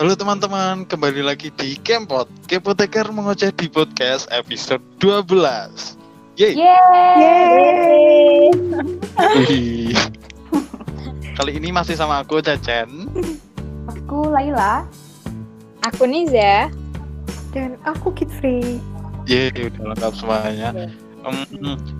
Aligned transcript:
Halo 0.00 0.16
teman-teman, 0.16 0.88
kembali 0.88 1.20
lagi 1.20 1.52
di 1.60 1.76
Kempot. 1.76 2.24
Kepoteker 2.48 3.12
mengoceh 3.12 3.52
di 3.52 3.68
podcast 3.68 4.24
episode 4.32 4.80
12. 4.96 5.28
Yeay. 6.40 6.56
Yeay. 6.56 8.48
Kali 11.36 11.52
ini 11.52 11.68
masih 11.68 12.00
sama 12.00 12.24
aku 12.24 12.40
Cacen. 12.40 13.12
Aku 13.92 14.32
Laila 14.32 14.88
Aku 15.84 16.08
Niza. 16.08 16.72
dan 17.52 17.76
aku 17.84 18.08
Kitfree. 18.16 18.80
Yeay, 19.28 19.52
udah 19.52 19.92
lengkap 19.92 20.16
semuanya. 20.16 20.72
Em, 21.28 21.44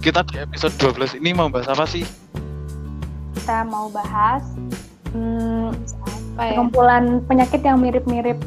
kita 0.01 0.25
di 0.25 0.41
episode 0.41 0.73
12 0.81 1.21
ini 1.21 1.37
mau 1.37 1.53
bahas 1.53 1.69
apa 1.69 1.85
sih? 1.85 2.09
Kita 3.37 3.61
mau 3.69 3.93
bahas 3.93 4.41
hmm, 5.13 5.77
Apa 6.41 6.49
ya? 6.49 6.57
kumpulan 6.57 7.05
penyakit 7.29 7.61
yang 7.61 7.77
mirip-mirip 7.85 8.41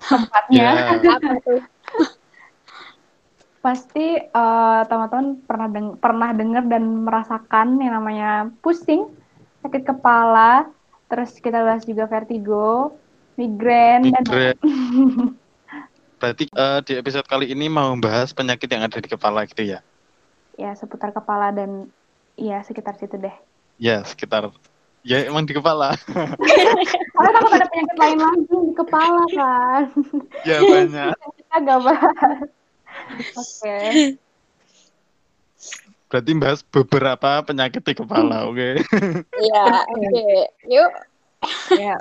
tempatnya. 0.00 0.80
Ya, 0.80 1.12
Apa 1.12 1.36
tuh? 1.44 1.60
Pasti 3.60 4.16
eh, 4.16 4.80
teman-teman 4.88 5.44
pernah 5.44 5.68
deng- 5.68 5.98
pernah 6.00 6.32
dengar 6.32 6.64
dan 6.72 7.04
merasakan 7.04 7.84
yang 7.84 8.00
namanya 8.00 8.48
pusing, 8.64 9.12
sakit 9.60 9.92
kepala, 9.92 10.72
terus 11.12 11.36
kita 11.36 11.60
bahas 11.60 11.84
juga 11.84 12.08
vertigo, 12.08 12.96
migrain 13.36 14.08
dan 14.08 14.24
migrain. 14.24 14.56
Berarti 16.16 16.48
eh, 16.48 16.80
di 16.80 16.92
episode 16.96 17.28
kali 17.28 17.52
ini 17.52 17.68
mau 17.68 17.92
bahas 18.00 18.32
penyakit 18.32 18.72
yang 18.72 18.88
ada 18.88 18.96
di 18.96 19.08
kepala 19.12 19.44
gitu 19.44 19.68
ya? 19.68 19.84
ya 20.56 20.72
seputar 20.72 21.12
kepala 21.12 21.52
dan 21.52 21.92
ya 22.40 22.64
sekitar 22.64 22.96
situ 22.96 23.20
deh. 23.20 23.36
Ya, 23.76 24.00
sekitar 24.00 24.48
ya 25.02 25.28
emang 25.28 25.48
di 25.48 25.54
kepala. 25.56 25.96
Karena 27.16 27.30
takut 27.36 27.52
ada 27.52 27.66
penyakit 27.68 27.96
lain 27.96 28.18
lagi 28.20 28.44
di 28.48 28.74
kepala 28.76 29.22
kan. 29.36 29.82
ya 30.48 30.56
banyak. 30.64 31.14
Kita 31.38 31.56
gak 31.64 31.80
bahas. 31.84 32.48
Oke. 33.36 33.78
Berarti 36.10 36.30
bahas 36.34 36.60
beberapa 36.66 37.30
penyakit 37.46 37.82
di 37.86 37.94
kepala, 37.94 38.50
oke? 38.50 38.82
Iya, 39.38 39.66
oke. 39.86 40.30
Yuk. 40.66 40.92
Ya. 41.78 41.96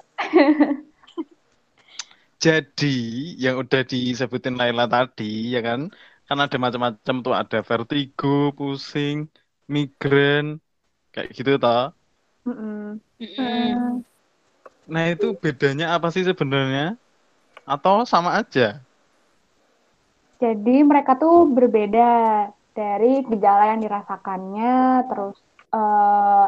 Jadi 2.39 2.95
yang 3.35 3.59
udah 3.59 3.83
disebutin 3.83 4.55
Laila 4.55 4.87
tadi 4.87 5.51
ya 5.53 5.59
kan, 5.59 5.91
kan 6.25 6.37
ada 6.39 6.55
macam-macam 6.55 7.15
tuh 7.19 7.35
ada 7.35 7.59
vertigo, 7.61 8.55
pusing, 8.55 9.27
migrain, 9.67 10.63
kayak 11.11 11.35
gitu 11.35 11.59
toh. 11.59 11.98
Nah 14.93 15.03
itu 15.13 15.27
bedanya 15.43 15.85
apa 15.95 16.07
sih 16.13 16.23
sebenarnya? 16.29 16.97
Atau 17.67 17.95
sama 18.11 18.31
aja? 18.39 18.61
Jadi 20.39 20.75
mereka 20.87 21.19
tuh 21.19 21.51
berbeda 21.51 22.09
dari 22.71 23.19
gejala 23.27 23.75
yang 23.75 23.83
dirasakannya, 23.83 24.73
terus 25.11 25.35
eh, 25.75 26.45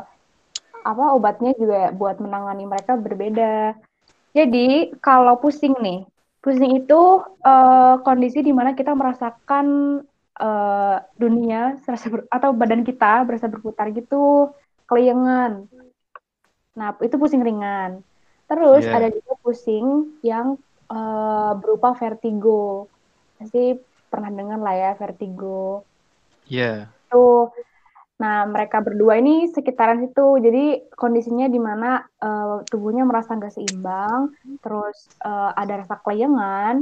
apa 0.81 1.03
obatnya 1.13 1.51
juga 1.59 1.91
buat 1.93 2.17
menangani 2.23 2.63
mereka 2.65 2.95
berbeda. 2.95 3.75
Jadi 4.31 4.95
kalau 5.03 5.37
pusing 5.43 5.75
nih, 5.83 6.07
pusing 6.43 6.71
itu 6.79 6.99
eh, 7.43 7.95
kondisi 8.07 8.39
di 8.47 8.53
mana 8.55 8.71
kita 8.79 8.95
merasakan 8.95 9.67
eh, 10.39 10.97
dunia 11.19 11.75
serasa 11.83 12.07
ber- 12.13 12.29
atau 12.31 12.51
badan 12.55 12.83
kita 12.87 13.27
berasa 13.27 13.47
berputar 13.51 13.91
gitu, 13.91 14.51
keliengan. 14.91 15.51
Nah 16.79 16.89
itu 17.05 17.15
pusing 17.21 17.41
ringan. 17.47 17.91
Terus 18.49 18.83
Iya. 18.83 18.95
ada 18.97 19.07
juga 19.15 19.33
pusing 19.43 19.85
yang 20.31 20.47
eh, 20.91 21.51
berupa 21.61 21.89
vertigo 22.01 22.91
pasti 23.39 23.59
pernah 24.11 24.29
dengar 24.37 24.59
lah 24.65 24.75
ya 24.83 24.89
vertigo 25.01 25.87
Iya. 26.49 26.93
tuh 27.11 27.51
nah 28.21 28.45
mereka 28.45 28.77
berdua 28.85 29.17
ini 29.21 29.49
sekitaran 29.55 29.99
situ 30.05 30.21
jadi 30.45 30.59
kondisinya 30.93 31.47
di 31.49 31.57
mana 31.57 31.85
eh, 32.21 32.55
tubuhnya 32.69 33.03
merasa 33.09 33.33
nggak 33.37 33.53
seimbang 33.55 34.21
terus 34.63 34.97
eh, 35.25 35.51
ada 35.61 35.73
rasa 35.81 35.95
kelayangan 36.03 36.75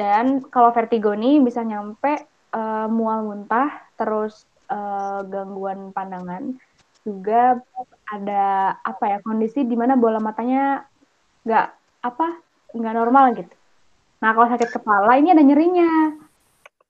dan 0.00 0.26
kalau 0.54 0.70
vertigo 0.74 1.14
ini 1.14 1.38
bisa 1.46 1.62
nyampe 1.62 2.12
eh, 2.56 2.86
mual 2.90 3.20
muntah 3.28 3.68
terus 3.98 4.34
eh, 4.74 5.20
gangguan 5.32 5.94
pandangan 5.96 6.58
juga 7.06 7.56
ada 8.10 8.76
apa 8.84 9.04
ya 9.08 9.18
kondisi 9.24 9.64
di 9.64 9.76
mana 9.78 9.96
bola 9.96 10.20
matanya 10.20 10.84
nggak 11.46 11.66
apa 12.04 12.26
nggak 12.76 12.94
normal 12.96 13.24
gitu 13.34 13.54
nah 14.20 14.36
kalau 14.36 14.48
sakit 14.52 14.68
kepala 14.68 15.16
ini 15.16 15.32
ada 15.32 15.40
nyerinya 15.40 15.90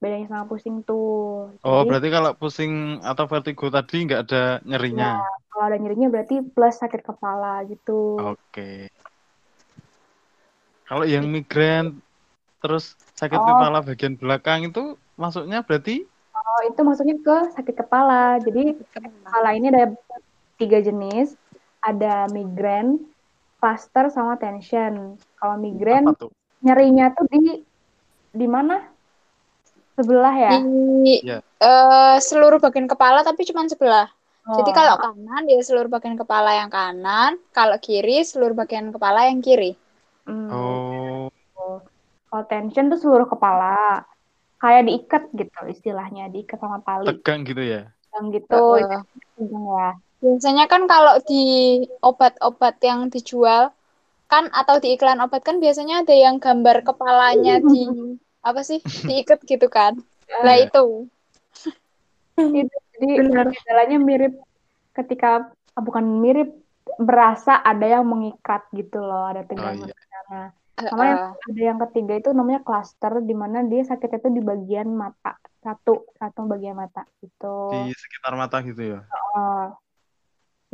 bedanya 0.01 0.27
sama 0.33 0.45
pusing 0.51 0.83
tuh 0.83 1.55
Oh 1.61 1.85
Jadi, 1.85 1.89
berarti 1.93 2.09
kalau 2.09 2.31
pusing 2.41 3.05
atau 3.05 3.25
vertigo 3.29 3.69
tadi 3.69 4.09
nggak 4.09 4.21
ada 4.27 4.43
nyerinya? 4.65 5.21
kalau 5.53 5.65
ada 5.69 5.77
nyerinya 5.77 6.09
berarti 6.09 6.41
plus 6.41 6.81
sakit 6.81 7.05
kepala 7.05 7.69
gitu 7.69 8.17
Oke. 8.17 8.89
Kalau 10.89 11.07
yang 11.07 11.31
migrain 11.31 12.03
terus 12.59 12.99
sakit 13.15 13.39
Oh. 13.39 13.47
kepala 13.47 13.79
bagian 13.85 14.19
belakang 14.19 14.67
itu 14.67 14.99
masuknya 15.15 15.63
berarti 15.63 16.10
Oh, 16.61 16.65
itu 16.69 16.81
maksudnya 16.85 17.17
ke 17.25 17.37
sakit 17.57 17.73
kepala 17.73 18.37
jadi 18.45 18.77
kepala 18.93 19.49
ini 19.57 19.73
ada 19.73 19.97
tiga 20.61 20.85
jenis 20.85 21.33
ada 21.81 22.29
migrain 22.29 23.01
cluster 23.57 24.13
sama 24.13 24.37
tension 24.37 25.17
kalau 25.41 25.57
migrain 25.57 26.05
tuh? 26.21 26.29
nyerinya 26.61 27.17
tuh 27.17 27.25
di 27.33 27.65
di 28.37 28.45
mana 28.45 28.93
sebelah 29.97 30.35
ya 30.37 30.53
Di 30.61 31.25
Iya. 31.25 31.41
eh, 31.41 32.17
seluruh 32.21 32.61
bagian 32.61 32.89
kepala 32.93 33.25
tapi 33.25 33.49
cuma 33.49 33.65
sebelah. 33.65 34.09
Jadi 34.53 34.69
Oh. 34.69 34.77
kalau 34.77 34.97
kanan 35.01 35.43
dia 35.49 35.61
seluruh 35.65 35.89
bagian 35.89 36.17
kepala 36.17 36.57
yang 36.57 36.69
kanan, 36.73 37.41
kalau 37.57 37.77
kiri 37.81 38.21
seluruh 38.25 38.53
bagian 38.57 38.93
kepala 38.93 39.29
yang 39.33 39.41
kiri. 39.41 39.77
Hmm. 40.29 40.53
Oh, 40.53 41.29
Kalau 42.29 42.45
tension 42.49 42.89
tuh 42.93 43.01
seluruh 43.01 43.29
kepala. 43.29 44.05
Kayak 44.61 44.83
diikat 44.89 45.23
gitu 45.33 45.61
istilahnya, 45.73 46.29
diikat 46.29 46.59
sama 46.61 46.85
tali. 46.85 47.17
tegang 47.17 47.41
gitu 47.49 47.63
ya? 47.65 47.89
Yang 48.13 48.25
gitu, 48.37 48.61
Eh, 48.77 49.01
tegang 49.41 49.65
ya. 49.65 49.89
biasanya 50.21 50.65
kan 50.69 50.85
kalau 50.85 51.17
di 51.25 51.43
obat-obat 52.05 52.77
yang 52.85 53.09
dijual 53.09 53.73
kan 54.29 54.53
atau 54.53 54.77
di 54.79 54.95
iklan 54.95 55.19
obat 55.25 55.41
kan 55.43 55.59
biasanya 55.65 56.05
ada 56.05 56.13
yang 56.13 56.37
gambar 56.37 56.85
kepalanya 56.85 57.59
di 57.65 57.89
apa 58.49 58.61
sih 58.61 58.79
diikat 59.09 59.41
gitu 59.49 59.67
kan. 59.73 59.97
Nah 60.45 60.55
Iya. 60.55 60.69
itu. 60.69 60.85
Itu, 62.61 62.77
jadi 62.97 63.33
gejalanya 63.53 63.99
mirip 64.01 64.33
ketika, 64.97 65.53
ah, 65.77 65.83
bukan 65.83 66.05
mirip, 66.21 66.53
berasa 67.01 67.57
ada 67.61 67.87
yang 67.87 68.05
mengikat 68.05 68.65
gitu 68.77 69.01
loh, 69.01 69.29
ada 69.31 69.45
tegangan 69.47 69.89
iya. 69.89 70.53
Sama 70.89 71.05
yang, 71.11 71.21
ada 71.47 71.61
yang 71.69 71.79
ketiga 71.85 72.13
itu 72.21 72.29
namanya 72.39 72.61
cluster, 72.67 73.13
di 73.29 73.35
mana 73.43 73.59
dia 73.71 73.83
sakitnya 73.91 74.19
tuh 74.25 74.33
di 74.39 74.43
bagian 74.51 74.89
mata. 75.03 75.31
Satu, 75.65 75.91
satu 76.21 76.41
bagian 76.53 76.77
mata 76.83 77.01
gitu. 77.21 77.47
Di 77.71 77.93
sekitar 78.03 78.33
mata 78.41 78.57
gitu 78.69 78.83
ya? 78.97 79.01
Oh, 79.15 79.61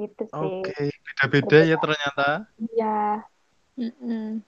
itu 0.05 0.23
sih. 0.39 0.57
Oke, 0.69 0.73
beda-beda 1.07 1.57
ya 1.71 1.77
ternyata. 1.83 2.23
Iya. 2.65 2.87
Mm-mm. 3.79 4.43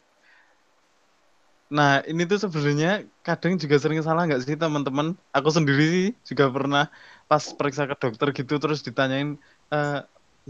Nah, 1.76 1.90
ini 2.10 2.22
tuh 2.30 2.38
sebenarnya 2.44 2.88
kadang 3.26 3.52
juga 3.62 3.76
sering 3.82 4.00
salah 4.06 4.22
nggak 4.26 4.40
sih 4.46 4.56
teman-teman? 4.62 5.06
Aku 5.36 5.48
sendiri 5.56 5.82
sih 5.94 6.06
juga 6.28 6.44
pernah 6.56 6.82
pas 7.28 7.44
periksa 7.56 7.82
ke 7.90 7.94
dokter 8.02 8.28
gitu 8.38 8.52
terus 8.62 8.78
ditanyain 8.86 9.28
eh, 9.72 9.90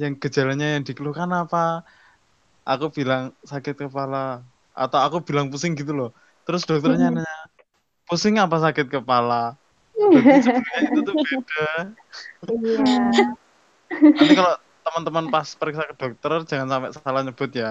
yang 0.00 0.12
gejalanya 0.22 0.66
yang 0.74 0.82
dikeluhkan 0.88 1.30
apa? 1.40 1.58
Aku 2.70 2.86
bilang 2.96 3.22
sakit 3.50 3.74
kepala 3.82 4.16
atau 4.84 4.98
aku 5.06 5.16
bilang 5.28 5.46
pusing 5.52 5.72
gitu 5.80 5.92
loh. 5.98 6.10
Terus 6.46 6.62
dokternya 6.68 7.12
nanya, 7.14 7.36
pusing 8.08 8.34
apa 8.44 8.56
sakit 8.64 8.86
kepala? 8.88 9.58
Sebenarnya 9.98 10.80
itu 10.88 11.00
tuh 11.08 11.14
beda. 11.18 11.66
Iya. 12.48 12.86
Nanti 14.18 14.32
kalau 14.38 14.52
teman-teman 14.86 15.26
pas 15.34 15.48
periksa 15.58 15.82
ke 15.90 15.94
dokter 16.00 16.32
jangan 16.50 16.68
sampai 16.72 16.90
salah 16.96 17.22
nyebut 17.26 17.50
ya. 17.52 17.70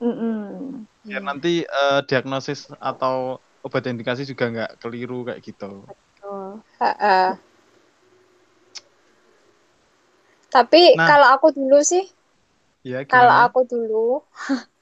Mm-mm. 0.00 0.86
Biar 1.02 1.22
nanti 1.24 1.64
eh, 1.66 2.00
diagnosis 2.08 2.70
atau 2.78 3.40
obat 3.66 3.82
yang 3.88 3.96
dikasih 3.98 4.24
juga 4.30 4.44
nggak 4.52 4.70
keliru 4.78 5.26
kayak 5.26 5.40
gitu. 5.42 5.70
Betul. 5.86 6.62
Tapi 10.52 10.94
Nah. 10.94 11.08
kalau 11.10 11.28
aku 11.34 11.48
dulu 11.52 11.78
sih, 11.82 12.04
Ya, 12.86 13.02
kalau 13.02 13.34
aku 13.50 13.66
dulu, 13.66 14.22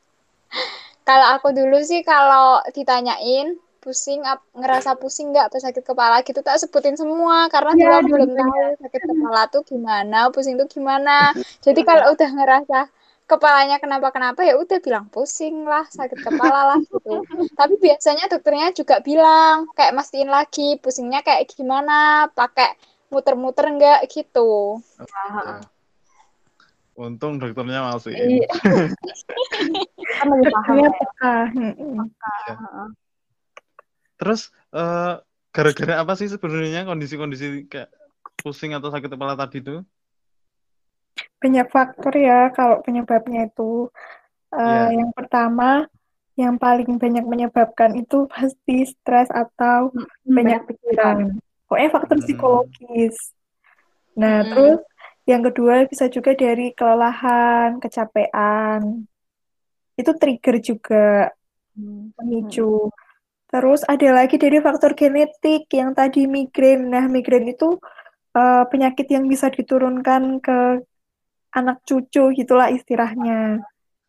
kalau 1.05 1.27
aku 1.37 1.49
dulu 1.53 1.79
sih 1.85 2.01
kalau 2.01 2.65
ditanyain 2.73 3.61
pusing, 3.85 4.25
ap- 4.25 4.49
ngerasa 4.57 4.97
pusing 4.97 5.29
nggak 5.37 5.53
atau 5.53 5.61
sakit 5.61 5.85
kepala 5.85 6.25
gitu 6.25 6.41
tak 6.41 6.57
sebutin 6.57 6.97
semua 6.97 7.53
karena 7.53 7.77
dulu 7.77 7.85
Iya, 7.85 8.01
aku 8.01 8.09
belum 8.17 8.31
tahu 8.33 8.61
sakit 8.81 9.03
kepala 9.13 9.43
tuh 9.53 9.63
gimana, 9.69 10.19
pusing 10.33 10.57
tuh 10.57 10.69
gimana. 10.73 11.37
Jadi 11.65 11.81
kalau 11.85 12.17
udah 12.17 12.31
ngerasa 12.33 12.79
kepalanya 13.25 13.77
kenapa-kenapa 13.81 14.41
ya 14.45 14.57
udah 14.57 14.81
bilang 14.81 15.09
pusing 15.13 15.69
lah, 15.69 15.85
sakit 15.89 16.17
kepala 16.17 16.61
lah 16.73 16.79
gitu. 16.81 17.25
Tapi 17.57 17.75
biasanya 17.77 18.25
dokternya 18.33 18.73
juga 18.73 19.05
bilang 19.05 19.69
kayak 19.77 19.93
mastiin 19.93 20.33
lagi 20.33 20.81
pusingnya 20.81 21.21
kayak 21.21 21.45
gimana, 21.53 22.29
pakai 22.33 22.73
muter-muter 23.13 23.69
enggak 23.69 24.01
gitu. 24.09 24.81
Ya. 24.97 25.61
Untung 26.97 27.37
dokternya 27.37 27.81
masih. 27.93 28.13
Iya. 28.17 28.49
kan 30.25 30.33
lebih 30.33 30.49
paham 30.49 30.65
Dokternya 30.65 30.89
ya. 30.89 30.97
peka. 30.97 31.35
Heeh. 31.53 32.89
Terus 34.17 34.41
eh, 34.73 35.15
gara-gara 35.53 35.95
apa 36.01 36.13
sih 36.17 36.29
sebenarnya 36.33 36.89
kondisi-kondisi 36.89 37.69
kayak 37.69 37.93
pusing 38.41 38.73
atau 38.73 38.89
sakit 38.89 39.13
kepala 39.13 39.37
tadi 39.37 39.61
itu? 39.61 39.85
Banyak 41.39 41.69
faktor 41.69 42.17
ya 42.17 42.49
kalau 42.57 42.81
penyebabnya 42.81 43.53
itu. 43.53 43.93
Eh, 44.51 44.59
Iya. 44.59 45.05
Yang 45.05 45.11
pertama, 45.13 45.91
yang 46.35 46.59
paling 46.59 46.99
banyak 46.99 47.23
menyebabkan 47.27 47.95
itu 47.95 48.27
pasti 48.27 48.87
stres 48.89 49.29
atau 49.31 49.93
banyak 50.27 50.67
pikiran. 50.67 51.37
Pokoknya 51.69 51.91
faktor 51.93 52.17
Hmm. 52.19 52.25
psikologis. 52.27 53.17
Nah, 54.15 54.43
Hmm. 54.43 54.51
terus 54.51 54.81
yang 55.27 55.43
kedua 55.43 55.87
bisa 55.87 56.07
juga 56.07 56.35
dari 56.35 56.71
kelelahan, 56.71 57.79
kecapean. 57.79 59.07
Itu 60.01 60.11
trigger 60.21 60.57
juga 60.69 60.97
Hmm. 61.77 62.13
memicu. 62.19 62.91
Terus 63.53 63.81
ada 63.93 64.09
lagi 64.19 64.37
dari 64.45 64.59
faktor 64.67 64.93
genetik 65.01 65.69
yang 65.81 65.91
tadi 65.99 66.27
migrain. 66.37 66.81
Nah, 66.95 67.05
migrain 67.15 67.47
itu 67.55 67.69
eh, 68.39 68.65
penyakit 68.73 69.07
yang 69.15 69.25
bisa 69.33 69.49
diturunkan 69.57 70.23
ke 70.47 70.59
anak 71.59 71.77
cucu 71.89 72.23
gitulah 72.39 72.69
istilahnya. 72.77 73.65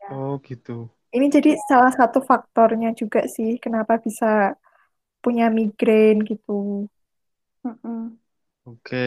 Oh 0.10 0.40
gitu. 0.48 0.72
Ini 1.18 1.28
jadi 1.36 1.52
salah 1.70 1.90
satu 2.00 2.20
faktornya 2.30 2.90
juga 3.02 3.22
sih 3.36 3.50
kenapa 3.64 3.94
bisa 4.06 4.54
punya 5.24 5.46
migrain 5.58 6.18
gitu. 6.32 6.88
Mm-mm. 7.66 8.18
Oke. 8.66 9.02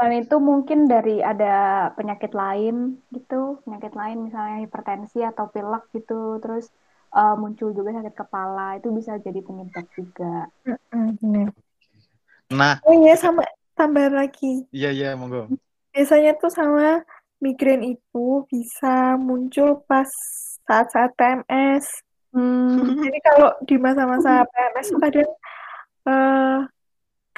Selain 0.00 0.24
itu 0.24 0.36
mungkin 0.40 0.88
dari 0.88 1.20
ada 1.20 1.92
penyakit 1.92 2.32
lain 2.32 3.04
gitu, 3.12 3.60
penyakit 3.68 3.92
lain 3.92 4.16
misalnya 4.24 4.64
hipertensi 4.64 5.20
atau 5.20 5.44
pilek 5.52 5.92
gitu, 5.92 6.40
terus 6.40 6.72
eh, 7.12 7.34
muncul 7.36 7.76
juga 7.76 8.00
sakit 8.00 8.14
kepala, 8.16 8.80
itu 8.80 8.88
bisa 8.96 9.20
jadi 9.20 9.44
penyebab 9.44 9.84
juga. 9.92 10.48
Nah, 12.48 12.80
Oh 12.88 12.96
iya 12.96 13.12
sama 13.12 13.44
tambahan 13.76 14.16
lagi. 14.16 14.64
iya 14.72 14.88
iya 14.96 15.12
monggo. 15.20 15.52
Biasanya 15.92 16.32
tuh 16.40 16.48
sama 16.48 17.04
migrain 17.44 17.84
itu 17.84 18.48
bisa 18.48 19.20
muncul 19.20 19.84
pas 19.84 20.08
saat-saat 20.64 21.12
PMS. 21.12 21.86
Hmm, 22.32 22.88
Jadi 23.04 23.18
kalau 23.20 23.52
di 23.68 23.76
masa-masa 23.76 24.48
PMS 24.48 24.86
tuh 24.96 25.00
kadang 25.04 25.28
eh, 26.08 26.58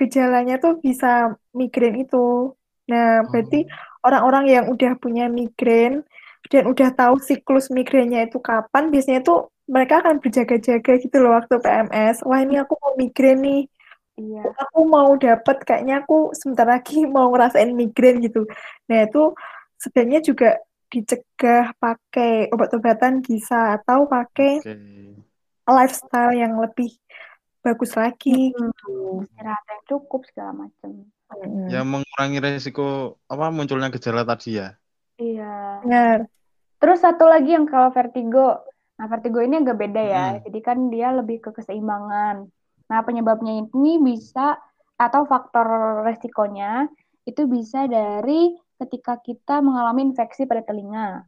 gejalanya 0.03 0.59
tuh 0.59 0.83
bisa 0.83 1.39
migrain 1.55 2.03
itu. 2.03 2.51
Nah, 2.91 3.23
berarti 3.31 3.71
orang-orang 4.03 4.45
yang 4.51 4.65
udah 4.67 4.99
punya 4.99 5.31
migrain 5.31 6.03
dan 6.51 6.67
udah 6.67 6.91
tahu 6.91 7.23
siklus 7.23 7.71
migrainnya 7.71 8.27
itu 8.27 8.43
kapan, 8.43 8.91
biasanya 8.91 9.23
tuh 9.23 9.55
mereka 9.71 10.03
akan 10.03 10.19
berjaga-jaga 10.19 10.93
gitu 10.99 11.17
loh 11.23 11.39
waktu 11.39 11.55
PMS. 11.63 12.27
Wah, 12.27 12.43
ini 12.43 12.59
aku 12.59 12.75
mau 12.83 12.93
migrain 12.99 13.39
nih. 13.39 13.63
iya. 14.19 14.43
Aku 14.69 14.85
mau 14.85 15.15
dapat 15.17 15.63
kayaknya 15.63 16.03
aku 16.03 16.35
sebentar 16.35 16.67
lagi 16.67 17.07
mau 17.15 17.31
ngerasain 17.31 17.71
migrain 17.71 18.19
gitu. 18.19 18.45
Nah, 18.91 19.07
itu 19.07 19.33
sebenarnya 19.79 20.21
juga 20.27 20.59
dicegah 20.93 21.73
pakai 21.81 22.53
obat-obatan 22.53 23.25
bisa 23.25 23.81
atau 23.81 24.05
pakai 24.05 24.61
Oke. 24.61 24.77
lifestyle 25.65 26.37
yang 26.37 26.61
lebih 26.61 26.93
bagus 27.63 27.95
lagi 27.95 28.51
Hmm, 28.53 28.75
gitu. 28.75 29.23
istirahat 29.25 29.65
yang 29.71 29.83
cukup 29.87 30.21
segala 30.29 30.67
macam. 30.67 30.91
Ya 31.73 31.81
mengurangi 31.81 32.39
resiko 32.45 33.17
apa 33.25 33.49
munculnya 33.49 33.89
gejala 33.89 34.27
tadi 34.27 34.61
ya. 34.61 34.77
Iya. 35.17 35.81
Benar. 35.87 36.19
Terus 36.83 36.99
satu 37.01 37.25
lagi 37.31 37.55
yang 37.57 37.65
kalau 37.65 37.89
vertigo. 37.95 38.61
Nah, 39.01 39.07
vertigo 39.09 39.41
ini 39.41 39.63
agak 39.63 39.79
beda 39.81 40.03
ya. 40.03 40.25
Mm. 40.37 40.39
Jadi 40.45 40.59
kan 40.61 40.79
dia 40.93 41.09
lebih 41.15 41.41
ke 41.41 41.51
keseimbangan. 41.57 42.45
Nah, 42.91 43.01
penyebabnya 43.07 43.65
ini 43.65 44.03
bisa 44.03 44.61
atau 45.01 45.25
faktor 45.25 45.67
resikonya 46.05 46.91
itu 47.25 47.47
bisa 47.49 47.87
dari 47.89 48.53
ketika 48.83 49.17
kita 49.23 49.63
mengalami 49.63 50.11
infeksi 50.11 50.45
pada 50.45 50.67
telinga. 50.67 51.25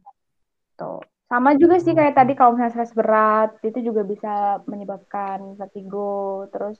Tuh. 0.75 0.99
Sama 1.35 1.51
juga 1.59 1.75
sih 1.83 1.91
kayak 1.91 2.15
tadi 2.15 2.31
kalau 2.31 2.55
misalnya 2.55 2.71
stres 2.79 2.95
berat 2.95 3.59
itu 3.67 3.79
juga 3.83 4.07
bisa 4.07 4.63
menyebabkan 4.71 5.59
vertigo. 5.59 6.47
Terus 6.47 6.79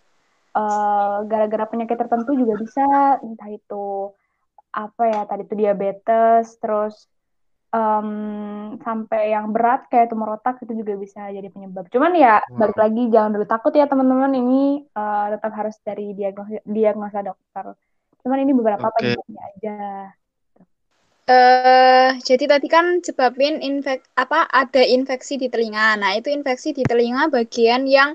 eh, 0.56 1.16
gara-gara 1.28 1.66
penyakit 1.68 1.98
tertentu 2.00 2.32
juga 2.40 2.56
bisa 2.64 3.20
entah 3.20 3.52
itu 3.52 4.16
apa 4.72 5.04
ya 5.12 5.22
tadi 5.28 5.44
itu 5.44 5.56
diabetes 5.60 6.56
terus 6.64 6.96
em, 7.76 8.10
sampai 8.80 9.22
yang 9.36 9.52
berat 9.56 9.92
kayak 9.92 10.08
tumor 10.12 10.40
otak 10.40 10.64
itu 10.64 10.72
juga 10.72 10.94
bisa 11.04 11.28
jadi 11.36 11.52
penyebab. 11.52 11.92
Cuman 11.92 12.12
ya 12.16 12.40
Wow. 12.48 12.64
balik 12.64 12.78
lagi 12.80 13.04
jangan 13.12 13.32
dulu 13.36 13.46
takut 13.52 13.74
ya 13.76 13.86
teman-teman 13.92 14.32
ini 14.40 14.88
eh, 14.88 15.26
tetap 15.36 15.52
harus 15.60 15.76
dari 15.84 16.16
diagnosa, 16.16 16.64
diagnosa 16.64 17.20
dokter. 17.28 17.66
Cuman 18.24 18.40
ini 18.40 18.52
beberapa 18.56 18.88
Oke. 18.88 19.04
penyebabnya 19.04 19.42
aja. 19.52 19.76
Eh, 21.28 21.85
jadi 22.22 22.46
tadi 22.46 22.68
kan 22.70 23.02
sebabin 23.02 23.60
infek 23.60 24.04
apa 24.16 24.46
ada 24.48 24.84
infeksi 24.84 25.40
di 25.40 25.48
telinga. 25.50 25.98
Nah, 26.00 26.14
itu 26.16 26.30
infeksi 26.32 26.72
di 26.76 26.84
telinga 26.86 27.28
bagian 27.32 27.88
yang 27.90 28.14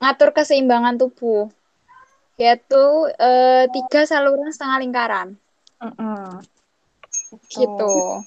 ngatur 0.00 0.32
keseimbangan 0.32 0.96
tubuh, 0.96 1.52
yaitu 2.40 2.84
eh, 3.20 3.68
tiga 3.68 4.08
saluran 4.08 4.48
setengah 4.48 4.78
lingkaran, 4.80 5.28
Mm-mm. 5.80 6.40
gitu. 7.52 8.24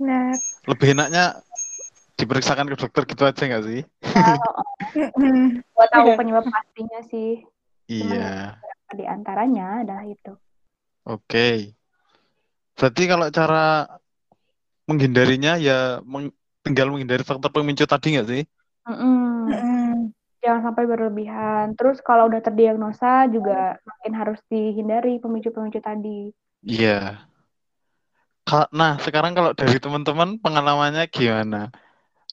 Nah, 0.00 0.32
Lebih 0.64 0.96
enaknya 0.96 1.44
diperiksakan 2.16 2.72
ke 2.72 2.76
dokter 2.80 3.02
gitu 3.04 3.22
aja 3.28 3.42
nggak 3.44 3.64
sih? 3.68 3.80
Gua 5.76 5.86
tahu 5.92 6.16
penyebab 6.16 6.48
pastinya 6.48 7.00
sih. 7.08 7.44
Iya. 7.88 8.56
Di 8.90 9.04
antaranya 9.04 9.84
adalah 9.84 10.04
itu. 10.08 10.32
Oke. 11.04 11.76
Berarti 12.80 13.02
kalau 13.04 13.28
cara 13.28 13.84
menghindarinya 14.90 15.54
ya 15.56 16.02
meng- 16.02 16.34
tinggal 16.66 16.90
menghindari 16.90 17.22
faktor 17.22 17.50
pemicu 17.54 17.86
tadi 17.86 18.18
nggak 18.18 18.28
sih? 18.28 18.42
Mm-mm. 18.90 19.46
Mm-mm. 19.54 20.10
Jangan 20.40 20.62
sampai 20.72 20.84
berlebihan. 20.88 21.76
Terus 21.76 22.00
kalau 22.00 22.26
udah 22.26 22.40
terdiagnosa 22.40 23.28
juga 23.30 23.76
makin 23.86 24.12
harus 24.16 24.40
dihindari 24.50 25.20
pemicu-pemicu 25.22 25.80
tadi. 25.84 26.32
Iya. 26.64 27.28
Ka- 28.48 28.72
Nah, 28.72 28.98
sekarang 28.98 29.36
kalau 29.36 29.52
dari 29.52 29.76
teman-teman 29.78 30.40
pengalamannya 30.40 31.06
gimana? 31.12 31.70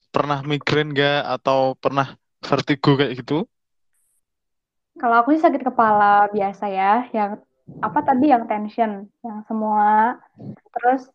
Pernah 0.08 0.40
migrain 0.40 0.88
nggak 0.90 1.20
atau 1.36 1.76
pernah 1.76 2.16
vertigo 2.40 2.96
kayak 2.96 3.12
gitu? 3.22 3.44
Kalau 4.98 5.14
aku 5.22 5.36
sih 5.36 5.42
sakit 5.44 5.62
kepala 5.62 6.26
biasa 6.34 6.64
ya, 6.72 7.06
yang 7.14 7.38
apa 7.78 7.98
tadi 8.02 8.34
yang 8.34 8.48
tension, 8.50 9.06
yang 9.22 9.38
semua. 9.46 10.18
Terus 10.74 11.06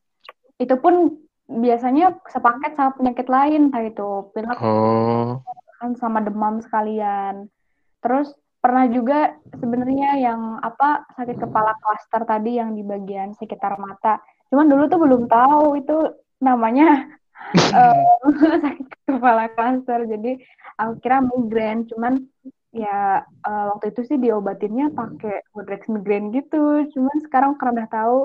itu 0.62 0.76
pun 0.80 1.23
biasanya 1.48 2.16
sepaket 2.32 2.80
sama 2.80 2.96
penyakit 2.96 3.28
lain, 3.28 3.70
entah 3.70 3.84
itu 3.84 4.32
pilek 4.32 4.58
Oh, 4.64 5.44
kan 5.84 5.92
sama 6.00 6.24
demam 6.24 6.64
sekalian. 6.64 7.52
Terus 8.00 8.32
pernah 8.64 8.88
juga 8.88 9.36
sebenarnya 9.60 10.24
yang 10.24 10.42
apa 10.64 11.04
sakit 11.20 11.36
kepala 11.36 11.76
klaster 11.84 12.24
tadi 12.24 12.56
yang 12.56 12.72
di 12.72 12.84
bagian 12.84 13.36
sekitar 13.36 13.76
mata. 13.76 14.24
Cuman 14.48 14.72
dulu 14.72 14.88
tuh 14.88 15.00
belum 15.04 15.24
tahu 15.28 15.84
itu 15.84 15.98
namanya 16.40 17.12
eh, 17.76 18.08
sakit 18.64 18.88
kepala 19.04 19.52
klaster. 19.52 20.08
Jadi 20.08 20.40
aku 20.80 20.94
kira 21.04 21.20
migrain, 21.20 21.84
cuman 21.92 22.24
ya 22.72 23.28
eh, 23.28 23.66
waktu 23.76 23.92
itu 23.92 24.02
sih 24.08 24.18
diobatinnya 24.18 24.96
pakai 24.96 25.44
Modrex 25.52 25.92
migrain 25.92 26.32
gitu. 26.32 26.88
Cuman 26.96 27.18
sekarang 27.28 27.60
karena 27.60 27.84
udah 27.84 27.90
tahu, 27.92 28.20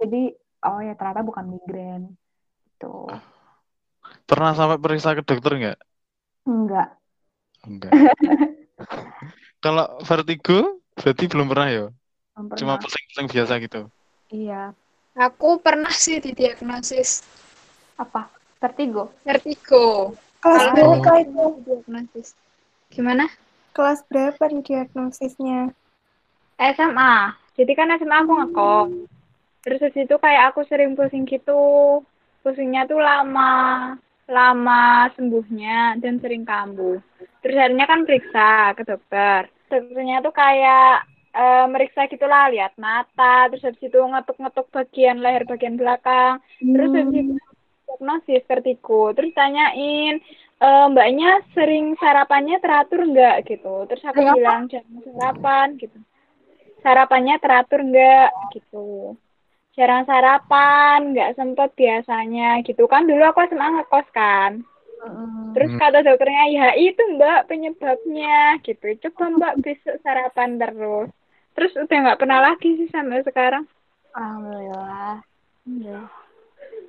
jadi 0.00 0.32
oh 0.64 0.80
ya 0.80 0.96
ternyata 0.96 1.20
bukan 1.20 1.44
migrain. 1.60 2.16
Gitu. 2.84 3.16
pernah 4.24 4.52
sampai 4.52 4.76
periksa 4.80 5.16
ke 5.16 5.24
dokter 5.24 5.52
nggak? 5.56 5.78
Enggak. 6.44 6.88
Enggak. 7.64 7.92
Kalau 9.64 9.96
vertigo 10.04 10.80
berarti 11.00 11.24
belum 11.24 11.46
pernah 11.48 11.68
ya? 11.72 11.84
belum 12.36 12.56
Cuma 12.60 12.76
pusing-pusing 12.76 13.26
biasa 13.32 13.52
gitu. 13.64 13.80
Iya. 14.28 14.76
Aku 15.14 15.62
pernah 15.62 15.94
sih 15.94 16.18
didiagnosis 16.18 17.22
Apa? 17.94 18.26
Vertigo? 18.58 19.14
vertigo. 19.22 20.18
Kelas 20.42 20.60
Kalau 20.60 20.74
berapa 20.74 21.12
itu? 21.22 21.44
didiagnosis. 21.62 22.28
Gimana? 22.90 23.30
Kelas 23.70 24.02
berapa 24.10 24.42
nih 24.50 24.62
diagnosisnya? 24.66 25.70
SMA. 26.58 27.14
Jadi 27.54 27.72
kan 27.78 27.94
SMA 27.94 28.16
aku 28.26 28.32
ngekos. 28.34 28.90
Terus 29.64 29.80
itu 29.94 30.14
kayak 30.18 30.52
aku 30.52 30.66
sering 30.66 30.98
pusing 30.98 31.24
gitu. 31.24 32.02
Pusingnya 32.44 32.82
tuh 32.90 33.00
lama, 33.00 33.52
lama 34.28 34.84
sembuhnya 35.16 35.96
dan 36.02 36.14
sering 36.22 36.44
kambuh. 36.44 37.00
Terus 37.42 37.56
akhirnya 37.56 37.86
kan 37.88 38.00
periksa 38.06 38.48
ke 38.78 38.82
dokter. 38.84 39.40
Dokternya 39.70 40.16
tuh 40.20 40.32
kayak 40.32 40.90
eh, 41.34 41.64
meriksa 41.72 42.00
gitulah, 42.12 42.44
lihat 42.54 42.72
mata, 42.78 43.50
terus 43.50 43.64
habis 43.66 43.82
itu 43.82 43.98
ngetuk-ngetuk 43.98 44.66
bagian 44.70 45.18
leher 45.24 45.42
bagian 45.48 45.74
belakang, 45.80 46.38
terus 46.62 46.90
habis 46.94 47.16
itu 47.26 47.32
diagnosis 47.88 48.42
vertigo, 48.50 49.10
terus 49.16 49.32
tanyain 49.34 50.14
"Eh, 50.64 50.86
mbaknya 50.92 51.42
sering 51.52 51.98
sarapannya 51.98 52.56
teratur 52.62 53.00
nggak 53.10 53.36
gitu, 53.50 53.74
terus 53.90 54.04
aku 54.06 54.20
apa? 54.22 54.32
bilang 54.38 54.62
jarang 54.70 55.02
sarapan 55.04 55.66
gitu, 55.82 55.98
sarapannya 56.80 57.36
teratur 57.42 57.80
nggak? 57.82 58.28
gitu 58.54 59.18
jarang 59.74 60.06
sarapan, 60.06 61.14
nggak 61.14 61.34
sempet 61.34 61.70
biasanya 61.74 62.62
gitu 62.62 62.86
kan. 62.86 63.06
Dulu 63.06 63.22
aku 63.26 63.42
SMA 63.50 63.68
ngekos 63.78 64.08
kan. 64.14 64.62
Terus 65.52 65.76
kata 65.76 66.00
dokternya, 66.00 66.48
ya 66.48 66.66
itu 66.80 67.02
mbak 67.18 67.52
penyebabnya 67.52 68.56
gitu. 68.64 68.96
Coba 69.04 69.24
mbak 69.36 69.54
besok 69.60 70.00
sarapan 70.00 70.56
terus. 70.56 71.12
Terus 71.54 71.72
udah 71.78 71.98
nggak 72.08 72.18
pernah 72.18 72.40
lagi 72.40 72.68
sih 72.80 72.88
sampai 72.90 73.22
sekarang. 73.22 73.68
Alhamdulillah. 74.16 75.20
Iya. 75.68 76.08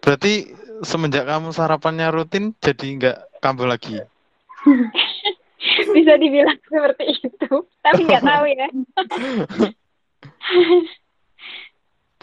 Berarti 0.02 0.34
semenjak 0.82 1.28
kamu 1.28 1.52
sarapannya 1.52 2.08
rutin 2.14 2.56
jadi 2.64 2.88
nggak 2.98 3.18
kambuh 3.44 3.68
lagi. 3.68 4.00
Bisa 5.96 6.14
dibilang 6.18 6.58
seperti 6.66 7.06
itu. 7.26 7.52
Tapi 7.84 8.02
nggak 8.06 8.24
tahu 8.24 8.46
ya. 8.48 8.68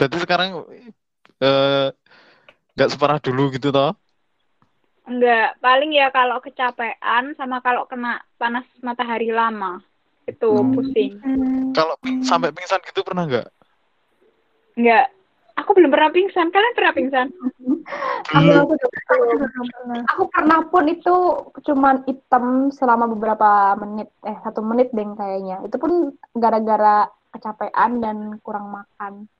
Berarti 0.03 0.19
sekarang 0.19 0.67
eh, 1.39 1.89
nggak 2.75 2.91
separah 2.91 3.23
dulu 3.23 3.55
gitu 3.55 3.71
toh? 3.71 3.95
Enggak, 5.07 5.63
paling 5.63 5.95
ya 5.95 6.11
kalau 6.11 6.43
kecapean 6.43 7.39
sama 7.39 7.63
kalau 7.63 7.87
kena 7.87 8.19
panas 8.35 8.67
matahari 8.83 9.31
lama. 9.31 9.79
Itu 10.27 10.51
Hmm. 10.51 10.75
pusing. 10.75 11.23
Kalau 11.71 11.95
ping- 12.03 12.27
sampai 12.27 12.51
pingsan 12.51 12.83
gitu 12.83 13.07
pernah 13.07 13.31
nggak? 13.31 13.47
Enggak. 14.75 15.07
Aku 15.63 15.71
belum 15.71 15.95
pernah 15.95 16.11
pingsan. 16.11 16.51
Kalian 16.51 16.75
pernah 16.75 16.93
pingsan? 16.99 17.27
Aku, 18.35 18.75
aku, 18.75 19.15
pernah. 19.71 20.03
aku 20.11 20.23
pernah 20.35 20.59
pun 20.67 20.85
itu 20.91 21.15
cuman 21.63 22.03
hitam 22.11 22.75
selama 22.75 23.07
beberapa 23.07 23.79
menit, 23.79 24.11
eh 24.27 24.35
satu 24.43 24.67
menit 24.67 24.91
deh 24.91 25.07
kayaknya. 25.15 25.63
Itu 25.63 25.79
pun 25.79 26.11
gara-gara 26.35 27.07
kecapean 27.31 28.03
dan 28.03 28.43
kurang 28.43 28.75
makan. 28.75 29.31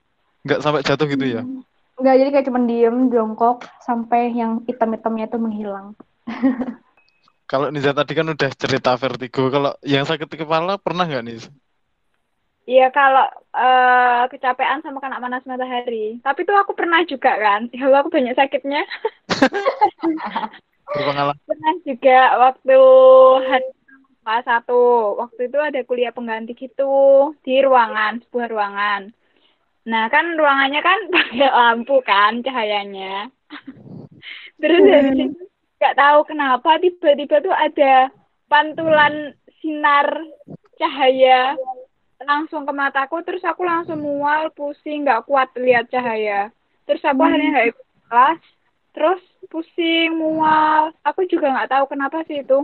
Nggak 0.43 0.61
sampai 0.61 0.83
jatuh 0.83 1.07
gitu 1.07 1.25
ya? 1.27 1.43
Enggak, 1.99 2.15
jadi 2.19 2.31
kayak 2.35 2.47
cuman 2.51 2.65
diem, 2.67 2.97
jongkok, 3.15 3.63
sampai 3.85 4.35
yang 4.35 4.65
hitam-hitamnya 4.67 5.31
itu 5.31 5.39
menghilang. 5.39 5.95
Kalau 7.53 7.69
Niza 7.69 7.93
tadi 7.93 8.17
kan 8.17 8.25
udah 8.33 8.51
cerita 8.57 8.97
vertigo. 8.97 9.53
Kalau 9.53 9.77
yang 9.85 10.09
sakit 10.09 10.25
di 10.25 10.41
kepala 10.41 10.81
pernah 10.81 11.05
nggak 11.05 11.21
nih? 11.21 11.37
Iya 12.65 12.89
kalau 12.95 13.29
eh, 13.53 14.23
kecapean 14.33 14.81
sama 14.81 15.05
kena 15.05 15.21
panas 15.21 15.45
matahari. 15.45 16.17
Tapi 16.25 16.49
tuh 16.49 16.57
aku 16.57 16.73
pernah 16.73 17.05
juga 17.05 17.37
kan. 17.37 17.69
Ya 17.77 17.93
aku 17.93 18.09
banyak 18.09 18.33
sakitnya. 18.41 18.89
Berpengalaman. 20.97 21.37
Pernah 21.45 21.75
juga 21.85 22.19
waktu 22.41 22.79
hari 23.53 23.69
kelas 24.25 24.45
satu. 24.49 24.83
Waktu 25.21 25.41
itu 25.53 25.59
ada 25.61 25.81
kuliah 25.85 26.13
pengganti 26.17 26.57
gitu 26.57 27.37
di 27.45 27.61
ruangan, 27.61 28.25
sebuah 28.25 28.49
ruangan. 28.49 29.13
Nah 29.89 30.07
kan 30.13 30.39
ruangannya 30.39 30.81
kan 30.83 30.99
pakai 31.15 31.49
lampu 31.51 31.97
kan 32.07 32.43
cahayanya. 32.43 33.31
Terus 34.61 34.83
habis 34.87 35.19
itu 35.19 35.45
nggak 35.83 35.99
tahu 35.99 36.19
kenapa 36.31 36.79
tiba-tiba 36.79 37.43
tuh 37.43 37.51
ada 37.51 38.07
pantulan 38.47 39.35
sinar 39.59 40.07
cahaya 40.79 41.59
langsung 42.23 42.63
ke 42.63 42.71
mataku 42.71 43.19
terus 43.27 43.43
aku 43.43 43.67
langsung 43.67 43.99
mual 43.99 44.55
pusing 44.55 45.03
nggak 45.03 45.27
kuat 45.27 45.51
lihat 45.59 45.91
cahaya. 45.91 46.55
Terus 46.87 47.03
aku 47.03 47.19
akhirnya 47.27 47.51
nggak 47.51 47.69
ikut 47.75 47.87
kelas 48.07 48.41
terus 48.95 49.23
pusing 49.51 50.15
mual. 50.15 50.95
Aku 51.03 51.27
juga 51.27 51.51
nggak 51.51 51.71
tahu 51.75 51.85
kenapa 51.91 52.23
sih 52.31 52.47
itu. 52.47 52.63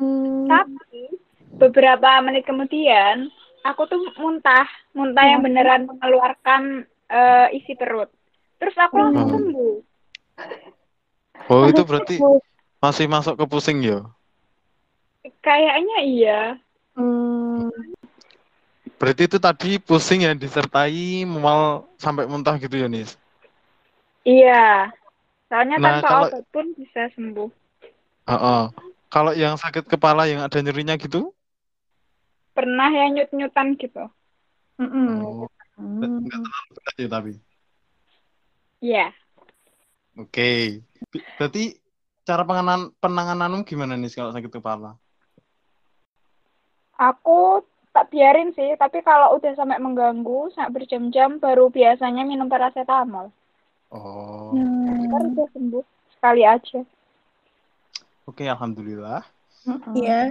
Hmm, 0.00 0.48
tapi 0.48 1.12
beberapa 1.60 2.18
menit 2.24 2.48
kemudian 2.48 3.28
aku 3.64 3.82
tuh 3.88 4.00
muntah 4.20 4.68
muntah 4.92 5.24
yang 5.24 5.40
beneran 5.40 5.88
mengeluarkan 5.88 6.84
eh, 7.08 7.48
isi 7.56 7.72
perut 7.74 8.12
terus 8.60 8.76
aku 8.76 8.94
langsung 9.00 9.26
Hmm. 9.26 9.34
sembuh 9.34 9.74
Oh 11.44 11.68
itu 11.68 11.82
berarti 11.84 12.16
masih 12.78 13.06
masuk 13.08 13.36
ke 13.36 13.44
pusing 13.44 13.80
ya? 13.84 14.00
kayaknya 15.40 15.98
iya 16.04 16.40
hmm, 16.96 17.72
Berarti 18.94 19.26
itu 19.28 19.36
tadi 19.36 19.76
pusing 19.80 20.24
yang 20.24 20.36
disertai 20.36 21.24
mual 21.24 21.88
sampai 21.96 22.24
muntah 22.28 22.56
gitu 22.56 22.76
ya 22.76 22.88
Nis? 22.88 23.16
iya 24.24 24.88
soalnya 25.48 25.76
Nah, 25.80 26.00
tanpa 26.00 26.08
kalau- 26.08 26.30
obat 26.32 26.44
pun 26.52 26.66
bisa 26.76 27.08
sembuh 27.12 27.50
Heeh. 28.24 28.62
Kalau 29.12 29.36
yang 29.36 29.54
sakit 29.54 29.84
kepala 29.84 30.24
yang 30.24 30.40
ada 30.40 30.56
nyerinya 30.58 30.96
gitu? 30.96 31.30
Pernah 32.54 32.88
ya 32.88 33.10
nyut-nyutan 33.10 33.74
gitu. 33.76 34.06
Oh, 34.78 35.46
nggak 35.74 36.08
Hmm. 36.08 36.22
nggak 36.22 36.40
terlalu 36.40 36.70
berat 36.78 36.96
ya 36.96 37.08
tapi. 37.10 37.32
Iya 38.84 39.06
Oke. 40.14 40.80
Bi- 41.10 41.26
Berarti 41.34 41.74
cara 42.22 42.46
penanganan 42.46 42.94
penangananmu 43.02 43.66
gimana 43.66 43.98
nih 43.98 44.14
kalau 44.14 44.30
sakit 44.30 44.50
kepala? 44.54 44.94
Aku 46.94 47.66
tak 47.90 48.14
biarin 48.14 48.54
sih, 48.54 48.78
tapi 48.78 49.02
kalau 49.02 49.34
udah 49.38 49.54
sampai 49.58 49.82
mengganggu, 49.82 50.54
sampai 50.54 50.82
berjam-jam, 50.82 51.42
baru 51.42 51.70
biasanya 51.70 52.22
minum 52.22 52.46
paracetamol. 52.46 53.34
Oh. 53.90 54.54
Hmm. 54.54 55.10
Ntar 55.10 55.22
udah 55.34 55.48
sembuh 55.50 55.84
sekali 56.14 56.42
aja. 56.46 56.80
Oke, 58.30 58.46
alhamdulillah. 58.46 59.22
Mm-mm. 59.66 59.94
Iya. 59.98 60.30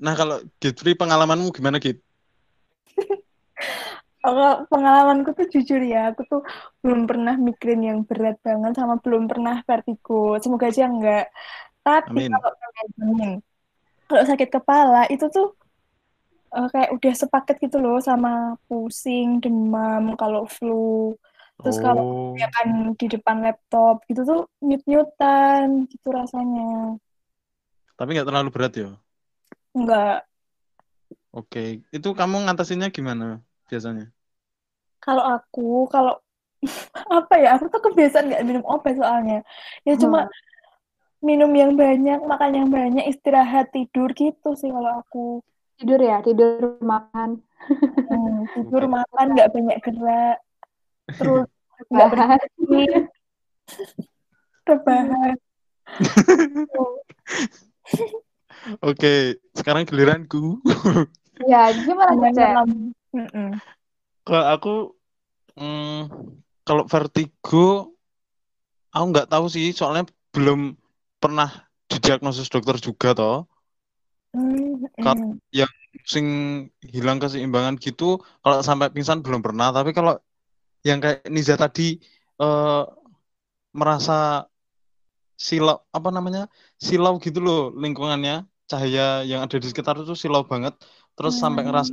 Nah, 0.00 0.14
kalau 0.16 0.40
Gitri 0.56 0.96
pengalamanmu 0.96 1.52
gimana, 1.52 1.76
Git? 1.76 2.00
Kalau 4.20 4.68
pengalamanku 4.68 5.32
tuh 5.32 5.48
jujur 5.48 5.80
ya, 5.80 6.12
aku 6.12 6.22
tuh 6.28 6.40
belum 6.84 7.08
pernah 7.08 7.40
migrain 7.40 7.80
yang 7.80 7.98
berat 8.04 8.36
banget 8.44 8.76
sama 8.76 9.00
belum 9.00 9.24
pernah 9.24 9.64
vertigo. 9.64 10.36
Semoga 10.44 10.68
aja 10.68 10.84
enggak. 10.88 11.32
Tapi 11.80 12.28
Amin. 12.28 12.30
kalau 12.32 12.50
amin. 13.00 13.30
Kalau 14.08 14.22
sakit 14.28 14.48
kepala 14.52 15.08
itu 15.08 15.24
tuh 15.32 15.56
eh, 16.52 16.68
kayak 16.68 16.90
udah 16.96 17.12
sepaket 17.16 17.56
gitu 17.64 17.76
loh 17.80 17.96
sama 18.04 18.60
pusing, 18.68 19.40
demam, 19.40 20.16
kalau 20.20 20.44
flu. 20.44 21.16
Terus 21.64 21.78
kalau 21.80 22.04
Oh. 22.04 22.36
ya 22.40 22.48
kan 22.52 22.68
di 22.96 23.06
depan 23.08 23.36
laptop 23.44 24.04
gitu 24.08 24.20
tuh 24.24 24.40
nyut-nyutan 24.64 25.88
gitu 25.92 26.08
rasanya. 26.12 26.96
Tapi 27.96 28.08
nggak 28.16 28.28
terlalu 28.28 28.48
berat 28.52 28.72
ya? 28.76 28.90
Enggak. 29.74 30.26
Oke. 31.30 31.84
Itu 31.94 32.12
kamu 32.14 32.46
ngatasinnya 32.46 32.90
gimana 32.90 33.38
biasanya? 33.70 34.10
Kalau 35.00 35.24
aku, 35.24 35.86
kalau 35.88 36.18
apa 37.18 37.34
ya, 37.40 37.56
aku 37.56 37.72
tuh 37.72 37.80
kebiasaan 37.88 38.28
nggak 38.28 38.44
minum 38.44 38.64
obat 38.66 38.98
soalnya. 38.98 39.40
Ya 39.86 39.96
cuma 39.96 40.28
minum 41.20 41.48
yang 41.52 41.76
banyak, 41.76 42.20
makan 42.24 42.52
yang 42.52 42.68
banyak, 42.68 43.04
istirahat, 43.08 43.72
tidur 43.72 44.12
gitu 44.12 44.56
sih 44.56 44.68
kalau 44.68 45.00
aku. 45.00 45.26
Tidur 45.80 46.00
ya, 46.00 46.20
tidur 46.20 46.76
makan. 46.84 47.40
Hmm, 48.10 48.44
tidur, 48.56 48.84
makan, 48.88 49.26
nggak 49.36 49.50
banyak 49.52 49.78
gerak. 49.80 50.38
Terus 51.16 51.48
nggak 51.92 52.08
berhenti, 52.12 52.82
rebahan. 54.68 55.36
Oke, 58.84 59.40
sekarang 59.56 59.88
giliranku. 59.88 60.60
Ya, 61.44 61.72
gimana. 61.72 62.60
Mm-mm. 63.10 63.56
Kalau 64.22 64.44
aku, 64.46 64.74
mm, 65.56 66.00
kalau 66.62 66.84
vertigo, 66.86 67.96
aku 68.92 69.04
nggak 69.10 69.30
tahu 69.32 69.48
sih, 69.48 69.72
soalnya 69.72 70.06
belum 70.30 70.76
pernah 71.18 71.48
didiagnosis 71.90 72.52
dokter 72.52 72.76
juga 72.78 73.16
toh. 73.16 73.38
Mm, 74.36 74.86
Kalau- 75.00 75.38
mm. 75.40 75.68
Pusing 75.90 76.28
hilang 76.86 77.18
keseimbangan 77.18 77.74
gitu, 77.82 78.22
kalau 78.46 78.62
sampai 78.62 78.94
pingsan 78.94 79.26
belum 79.26 79.42
pernah. 79.42 79.74
Tapi 79.74 79.90
kalau 79.90 80.22
yang 80.86 81.02
kayak 81.02 81.26
Niza 81.26 81.58
tadi 81.58 81.98
eh, 82.40 82.82
merasa 83.74 84.46
silau, 85.34 85.82
apa 85.90 86.08
namanya, 86.14 86.46
silau 86.78 87.18
gitu 87.18 87.42
loh 87.42 87.74
lingkungannya, 87.74 88.46
cahaya 88.70 89.26
yang 89.26 89.42
ada 89.42 89.58
di 89.58 89.66
sekitar 89.66 89.98
itu 89.98 90.14
silau 90.14 90.46
banget. 90.46 90.78
Terus 91.18 91.42
sampai 91.42 91.66
Hmm. 91.66 91.74
ngerasa 91.74 91.92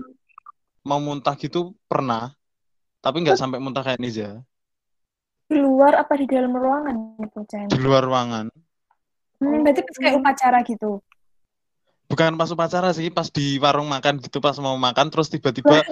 mau 0.85 1.01
muntah 1.01 1.33
gitu 1.35 1.73
pernah, 1.89 2.37
tapi 3.01 3.25
nggak 3.25 3.41
sampai 3.41 3.57
muntah 3.57 3.81
kayak 3.81 3.99
Niza. 3.99 4.45
luar 5.47 5.95
apa 5.95 6.19
di 6.19 6.27
dalam 6.27 6.51
ruangan 6.51 7.15
itu, 7.23 7.39
Chen? 7.47 7.71
di 7.71 7.79
luar 7.79 8.03
ruangan. 8.03 8.51
Hmm, 9.39 9.63
berarti 9.63 9.79
pas 9.79 9.95
kayak 9.95 10.19
upacara 10.19 10.59
gitu. 10.67 10.99
Bukan 12.11 12.35
pas 12.35 12.51
upacara 12.51 12.91
sih, 12.91 13.07
pas 13.07 13.31
di 13.31 13.55
warung 13.55 13.87
makan 13.87 14.19
gitu, 14.19 14.43
pas 14.43 14.59
mau 14.59 14.75
makan 14.75 15.07
terus 15.07 15.31
tiba-tiba 15.31 15.83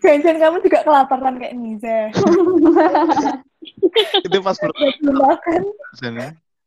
Jangan 0.00 0.36
kamu 0.40 0.56
juga 0.64 0.80
kelaparan 0.80 1.36
kayak 1.36 1.54
Niza. 1.60 1.98
itu 4.26 4.38
pas 4.40 4.56
belum 4.56 5.20
makan. 5.20 5.60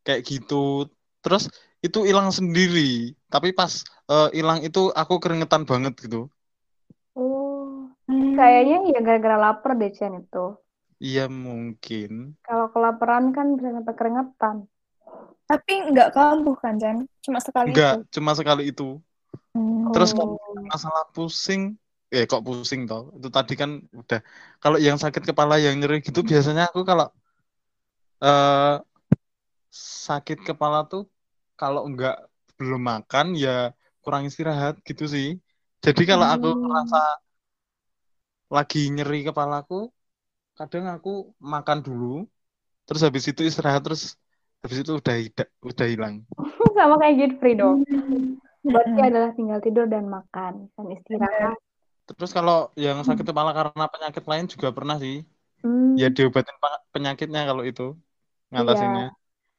kayak 0.06 0.20
gitu. 0.22 0.86
Terus 1.24 1.44
itu 1.86 1.98
hilang 2.08 2.28
sendiri, 2.38 2.80
tapi 3.32 3.48
pas 3.58 3.72
eh, 4.12 4.28
hilang 4.38 4.58
itu 4.68 4.80
aku 5.00 5.14
keringetan 5.22 5.62
banget 5.70 5.92
gitu. 6.04 6.18
Oh, 7.22 7.90
Hmm. 8.08 8.36
kayaknya 8.38 8.76
ya 8.92 8.98
gara-gara 9.06 9.36
lapar 9.44 9.72
deh 9.80 9.90
Chen 9.96 10.12
itu. 10.22 10.44
Iya 11.06 11.24
mungkin. 11.44 12.12
Kalau 12.46 12.66
kelaparan 12.74 13.24
kan 13.36 13.46
bisa 13.56 13.68
sampai 13.76 13.94
keringetan. 13.98 14.56
Tapi 15.50 15.72
nggak 15.92 16.08
kambuh 16.16 16.56
kan, 16.62 16.74
Chen? 16.82 16.98
Cuma 17.24 17.40
sekali 17.46 17.68
Enggak, 17.68 17.92
itu. 17.92 17.96
cuma 18.14 18.32
sekali 18.38 18.62
itu. 18.70 18.84
Hmm. 19.54 19.86
Terus 19.92 20.10
Oh. 20.16 20.18
kalau 20.18 20.34
masalah 20.72 21.02
pusing, 21.14 21.62
eh 22.14 22.24
kok 22.30 22.42
pusing 22.46 22.80
toh? 22.90 23.02
Itu 23.16 23.28
tadi 23.36 23.52
kan 23.60 23.70
udah. 24.00 24.18
Kalau 24.62 24.76
yang 24.86 24.96
sakit 25.02 25.22
kepala 25.30 25.54
yang 25.64 25.74
nyeri 25.80 25.96
gitu 26.06 26.20
biasanya 26.30 26.62
aku 26.70 26.80
kalau 26.90 27.06
eh 28.20 28.74
sakit 30.04 30.38
kepala 30.48 30.78
tuh 30.90 31.02
kalau 31.60 31.80
enggak 31.88 32.14
belum 32.58 32.80
makan 32.92 33.26
ya 33.44 33.50
kurang 34.02 34.22
istirahat 34.30 34.74
gitu 34.88 35.04
sih. 35.14 35.26
Jadi 35.84 36.02
kalau 36.10 36.26
aku 36.34 36.46
Hmm. 36.46 36.64
merasa 36.64 36.98
lagi 38.56 38.78
nyeri 38.94 39.18
kepalaku, 39.28 39.74
kadang 40.58 40.84
aku 40.94 41.10
makan 41.54 41.78
dulu, 41.86 42.06
terus 42.86 43.02
habis 43.06 43.24
itu 43.32 43.42
istirahat 43.50 43.82
terus 43.86 44.02
habis 44.62 44.78
itu 44.82 44.92
udah 45.00 45.14
hida- 45.24 45.52
udah 45.70 45.86
hilang. 45.92 46.16
Sama 46.76 46.94
kayak 47.00 47.16
Gitfrey 47.20 47.54
dong. 47.60 47.78
Hmm. 47.88 48.36
Berarti 48.72 48.98
Mm-mm. 48.98 49.08
adalah 49.08 49.30
tinggal 49.38 49.60
tidur 49.64 49.86
dan 49.94 50.04
makan 50.16 50.54
dan 50.76 50.86
istirahat. 50.96 51.58
Terus 52.08 52.30
kalau 52.38 52.54
yang 52.84 52.98
sakit 53.08 53.24
kepala 53.30 53.50
karena 53.58 53.84
penyakit 53.92 54.24
lain 54.30 54.46
juga 54.54 54.68
pernah 54.76 54.96
sih. 55.04 55.14
Hmm, 55.62 55.98
Ya 56.00 56.06
diobatin 56.16 56.56
penyakitnya 56.94 57.40
kalau 57.50 57.62
itu 57.70 57.82
ngatasinnya. 58.52 59.04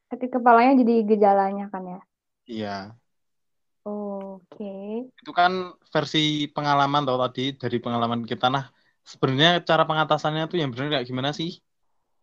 Sakit 0.10 0.30
kepalanya 0.36 0.74
jadi 0.82 0.94
gejalanya 1.06 1.66
kan 1.74 1.84
ya. 1.86 2.00
Iya. 2.46 2.96
Oke. 3.86 4.66
Itu 5.22 5.32
kan 5.34 5.52
versi 5.94 6.50
pengalaman 6.50 7.06
tau 7.06 7.18
tadi 7.22 7.54
dari 7.62 7.78
pengalaman 7.78 8.22
kita. 8.26 8.50
Nah, 8.50 8.66
sebenarnya 9.06 9.62
cara 9.62 9.84
pengatasannya 9.86 10.50
tuh 10.50 10.58
yang 10.62 10.70
benar 10.74 10.98
kayak 10.98 11.08
gimana 11.10 11.30
sih? 11.34 11.62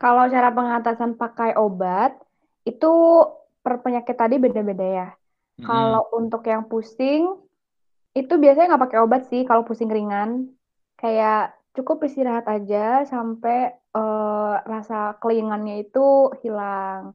Kalau 0.02 0.26
cara 0.26 0.50
pengatasan 0.50 1.14
pakai 1.14 1.54
obat 1.54 2.18
itu 2.66 2.90
per 3.62 3.78
penyakit 3.86 4.16
tadi 4.18 4.34
beda-beda 4.42 4.82
ya. 4.82 5.08
Mm-mm. 5.62 5.66
Kalau 5.66 6.02
untuk 6.18 6.42
yang 6.42 6.66
pusing 6.66 7.38
itu 8.18 8.34
biasanya 8.42 8.74
nggak 8.74 8.84
pakai 8.90 8.98
obat 9.06 9.22
sih 9.30 9.46
kalau 9.46 9.62
pusing 9.62 9.86
ringan. 9.86 10.50
Kayak 10.98 11.54
cukup 11.78 12.02
istirahat 12.06 12.46
aja 12.50 13.06
sampai 13.06 13.70
eh, 13.94 14.54
rasa 14.66 15.14
kelingannya 15.22 15.86
itu 15.86 16.34
hilang. 16.42 17.14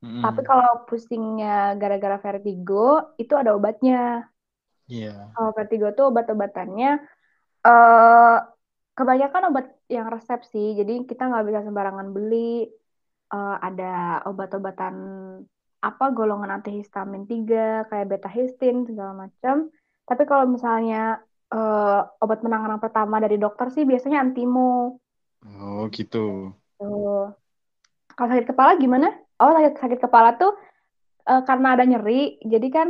Mm-mm. 0.00 0.24
Tapi 0.24 0.40
kalau 0.48 0.88
pusingnya 0.88 1.76
gara-gara 1.76 2.16
vertigo 2.16 3.14
itu 3.20 3.36
ada 3.36 3.52
obatnya. 3.52 4.24
Iya. 4.88 5.30
Kalau 5.36 5.50
vertigo 5.52 5.92
tuh 5.92 6.08
obat-obatannya 6.08 6.90
eh 7.60 8.36
kebanyakan 8.96 9.42
obat 9.52 9.66
yang 9.92 10.08
resep 10.08 10.40
sih. 10.48 10.72
Jadi 10.76 11.04
kita 11.04 11.28
nggak 11.28 11.46
bisa 11.46 11.60
sembarangan 11.68 12.08
beli. 12.16 12.68
Eh, 13.30 13.56
ada 13.62 14.24
obat-obatan 14.26 14.94
apa 15.80 16.04
golongan 16.12 16.60
antihistamin 16.60 17.24
3 17.24 17.86
kayak 17.88 18.08
beta-histin 18.10 18.88
segala 18.88 19.28
macam. 19.28 19.68
Tapi 20.08 20.22
kalau 20.24 20.48
misalnya 20.48 21.20
eh, 21.52 22.00
obat 22.24 22.40
penanganan 22.40 22.80
pertama 22.80 23.20
dari 23.20 23.36
dokter 23.36 23.68
sih 23.68 23.84
biasanya 23.84 24.24
antimo. 24.24 24.98
Oh, 25.44 25.88
gitu. 25.92 26.52
Tuh. 26.80 27.32
Kalau 28.16 28.28
sakit 28.28 28.52
kepala 28.52 28.76
gimana? 28.76 29.08
Oh, 29.40 29.50
sakit 29.56 29.74
sakit 29.80 29.98
kepala 30.04 30.36
tuh 30.36 30.52
eh, 31.26 31.42
karena 31.48 31.72
ada 31.76 31.84
nyeri, 31.88 32.36
jadi 32.44 32.68
kan 32.68 32.88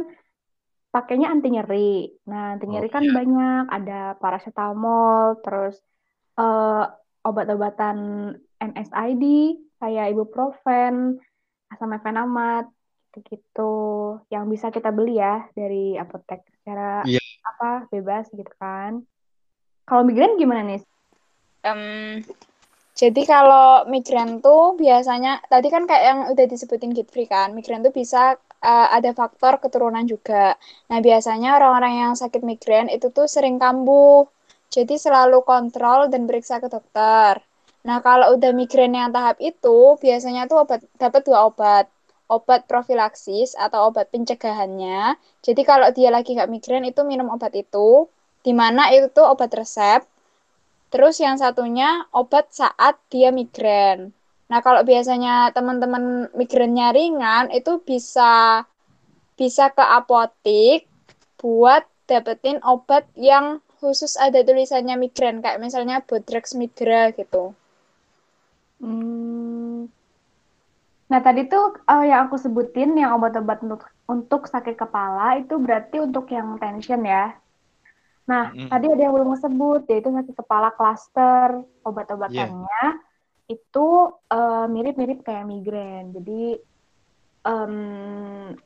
pakainya 0.90 1.30
anti 1.30 1.48
nyeri. 1.54 2.10
Nah, 2.26 2.58
anti 2.58 2.66
Oh, 2.66 2.70
nyeri 2.74 2.88
kan 2.90 3.06
iya. 3.06 3.14
banyak, 3.14 3.64
ada 3.70 4.00
paracetamol, 4.18 5.38
terus 5.46 5.78
eh, 6.38 6.84
obat-obatan 7.22 7.98
NSAID 8.58 9.24
kayak 9.78 10.10
ibuprofen, 10.12 11.16
asam 11.70 11.94
efenamat, 11.94 12.66
gitu-gitu, 13.10 13.74
yang 14.30 14.46
bisa 14.46 14.70
kita 14.70 14.90
beli 14.90 15.18
ya 15.18 15.46
dari 15.54 15.94
apotek 15.96 16.46
secara 16.60 17.02
Iya. 17.06 17.22
apa 17.46 17.86
bebas 17.88 18.26
gitu 18.30 18.50
kan. 18.58 19.02
Kalau 19.86 20.02
migrain 20.06 20.38
gimana 20.38 20.62
nih? 20.62 20.82
Em, 21.66 22.22
jadi 23.00 23.22
kalau 23.32 23.88
migrain 23.92 24.30
tuh 24.44 24.76
biasanya 24.82 25.40
tadi 25.52 25.68
kan 25.74 25.82
kayak 25.88 26.04
yang 26.10 26.20
udah 26.32 26.46
disebutin 26.52 26.92
Gitfrey 26.96 27.24
kan, 27.34 27.48
migrain 27.56 27.80
tuh 27.86 27.94
bisa 28.00 28.36
eh, 28.70 28.88
ada 28.96 29.10
faktor 29.20 29.52
keturunan 29.62 30.04
juga. 30.12 30.44
Nah, 30.92 30.98
biasanya 31.06 31.48
orang-orang 31.56 31.94
yang 32.02 32.12
sakit 32.22 32.42
migrain 32.50 32.88
itu 32.96 33.06
tuh 33.16 33.24
sering 33.34 33.56
kambuh. 33.62 34.28
Jadi 34.74 34.94
selalu 35.04 35.38
kontrol 35.52 36.00
dan 36.12 36.28
periksa 36.28 36.60
ke 36.62 36.68
dokter. 36.68 37.40
Nah, 37.88 37.98
kalau 38.04 38.36
udah 38.36 38.52
migrain 38.60 38.92
yang 38.92 39.10
tahap 39.16 39.36
itu, 39.40 39.96
biasanya 40.04 40.42
tuh 40.50 40.56
obat 40.68 40.80
dapat 41.00 41.22
dua 41.24 41.38
obat. 41.48 41.86
Obat 42.36 42.60
profilaksis 42.70 43.56
atau 43.64 43.90
obat 43.90 44.06
pencegahannya. 44.12 45.16
Jadi 45.42 45.62
kalau 45.64 45.88
dia 45.96 46.12
lagi 46.16 46.36
nggak 46.36 46.50
migrain 46.52 46.84
itu 46.86 47.00
minum 47.02 47.32
obat 47.32 47.52
itu, 47.56 48.06
di 48.46 48.52
mana 48.52 48.92
itu 48.94 49.08
tuh 49.16 49.26
obat 49.32 49.50
resep. 49.56 50.04
Terus 50.90 51.22
yang 51.22 51.38
satunya 51.38 52.04
obat 52.10 52.50
saat 52.50 52.98
dia 53.08 53.30
migrain. 53.30 54.10
Nah, 54.50 54.58
kalau 54.58 54.82
biasanya 54.82 55.54
teman-teman 55.54 56.26
migrainnya 56.34 56.90
ringan, 56.90 57.54
itu 57.54 57.78
bisa 57.86 58.66
bisa 59.38 59.70
ke 59.70 59.80
apotik 59.80 60.90
buat 61.38 61.86
dapetin 62.10 62.58
obat 62.66 63.06
yang 63.14 63.62
khusus 63.78 64.18
ada 64.18 64.42
tulisannya 64.44 64.98
migrain, 64.98 65.40
kayak 65.40 65.62
misalnya 65.62 66.02
Bodrex 66.04 66.52
Migra 66.58 67.14
gitu. 67.16 67.56
Hmm. 68.82 69.88
Nah, 71.10 71.20
tadi 71.22 71.46
tuh 71.46 71.78
eh, 71.86 72.10
yang 72.10 72.28
aku 72.28 72.36
sebutin 72.36 72.98
yang 72.98 73.16
obat-obat 73.16 73.62
untuk 73.64 73.86
untuk 74.10 74.50
sakit 74.50 74.74
kepala 74.74 75.38
itu 75.38 75.54
berarti 75.56 76.02
untuk 76.02 76.26
yang 76.28 76.58
tension 76.58 77.02
ya. 77.06 77.34
Nah, 78.30 78.44
Mm-mm. 78.54 78.70
tadi 78.70 78.86
ada 78.92 79.02
yang 79.04 79.14
belum 79.16 79.30
disebut 79.34 79.80
yaitu 79.90 80.08
sakit 80.16 80.34
kepala 80.40 80.68
cluster. 80.78 81.48
Obat-obatannya 81.88 82.82
itu 83.54 83.86
eh, 84.36 84.64
mirip-mirip 84.74 85.18
kayak 85.26 85.44
migrain. 85.52 86.04
Jadi 86.16 86.32
em, 87.50 87.74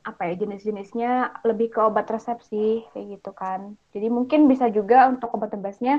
apa 0.09 0.21
ya 0.29 0.33
jenis-jenisnya 0.41 1.09
lebih 1.47 1.67
ke 1.73 1.79
obat 1.89 2.05
resep 2.13 2.37
sih 2.51 2.69
kayak 2.91 3.07
gitu 3.19 3.31
kan. 3.41 3.61
Jadi 3.93 4.07
mungkin 4.17 4.39
bisa 4.51 4.65
juga 4.77 4.97
untuk 5.11 5.29
obat 5.35 5.49
bebasnya 5.55 5.93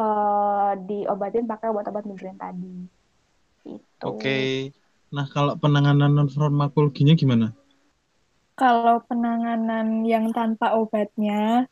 eh, 0.00 0.70
diobatin 0.88 1.44
pakai 1.50 1.66
obat-obat 1.72 2.04
migrain 2.10 2.38
tadi. 2.44 2.74
Gitu. 3.66 4.06
Oke. 4.10 4.36
Nah, 5.14 5.26
kalau 5.34 5.54
penanganan 5.62 6.10
non 6.16 6.28
farmakologinya 6.34 7.14
gimana? 7.22 7.46
Kalau 8.60 8.96
penanganan 9.08 9.86
yang 10.12 10.26
tanpa 10.36 10.66
obatnya 10.80 11.70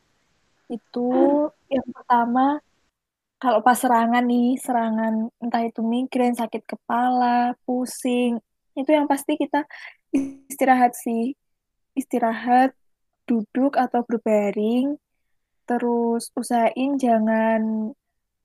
itu 0.67 1.09
yang 1.71 1.87
pertama 1.91 2.59
kalau 3.37 3.61
pas 3.61 3.77
serangan 3.77 4.25
nih, 4.25 4.57
serangan 4.57 5.29
entah 5.37 5.61
itu 5.61 5.85
migrain, 5.85 6.33
sakit 6.33 6.65
kepala, 6.65 7.53
pusing, 7.69 8.41
itu 8.73 8.89
yang 8.89 9.05
pasti 9.05 9.37
kita 9.37 9.65
istirahat 10.49 10.97
sih. 10.97 11.37
Istirahat, 11.97 12.73
duduk 13.29 13.77
atau 13.77 14.01
berbaring, 14.05 14.97
terus 15.65 16.29
usahain 16.33 16.97
jangan 16.97 17.93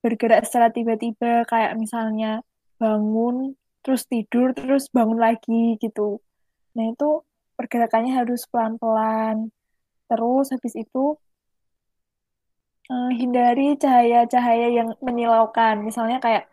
bergerak 0.01 0.45
secara 0.49 0.69
tiba-tiba 0.73 1.45
kayak 1.49 1.77
misalnya 1.77 2.41
bangun, 2.77 3.55
terus 3.85 4.05
tidur, 4.09 4.53
terus 4.57 4.89
bangun 4.91 5.21
lagi 5.21 5.79
gitu. 5.79 6.19
Nah, 6.75 6.85
itu 6.91 7.23
pergerakannya 7.55 8.13
harus 8.17 8.49
pelan-pelan. 8.49 9.53
Terus 10.09 10.51
habis 10.51 10.75
itu 10.75 11.17
eh, 12.91 13.11
hindari 13.21 13.77
cahaya-cahaya 13.83 14.69
yang 14.79 14.89
menyilaukan, 15.07 15.77
misalnya 15.87 16.19
kayak 16.25 16.45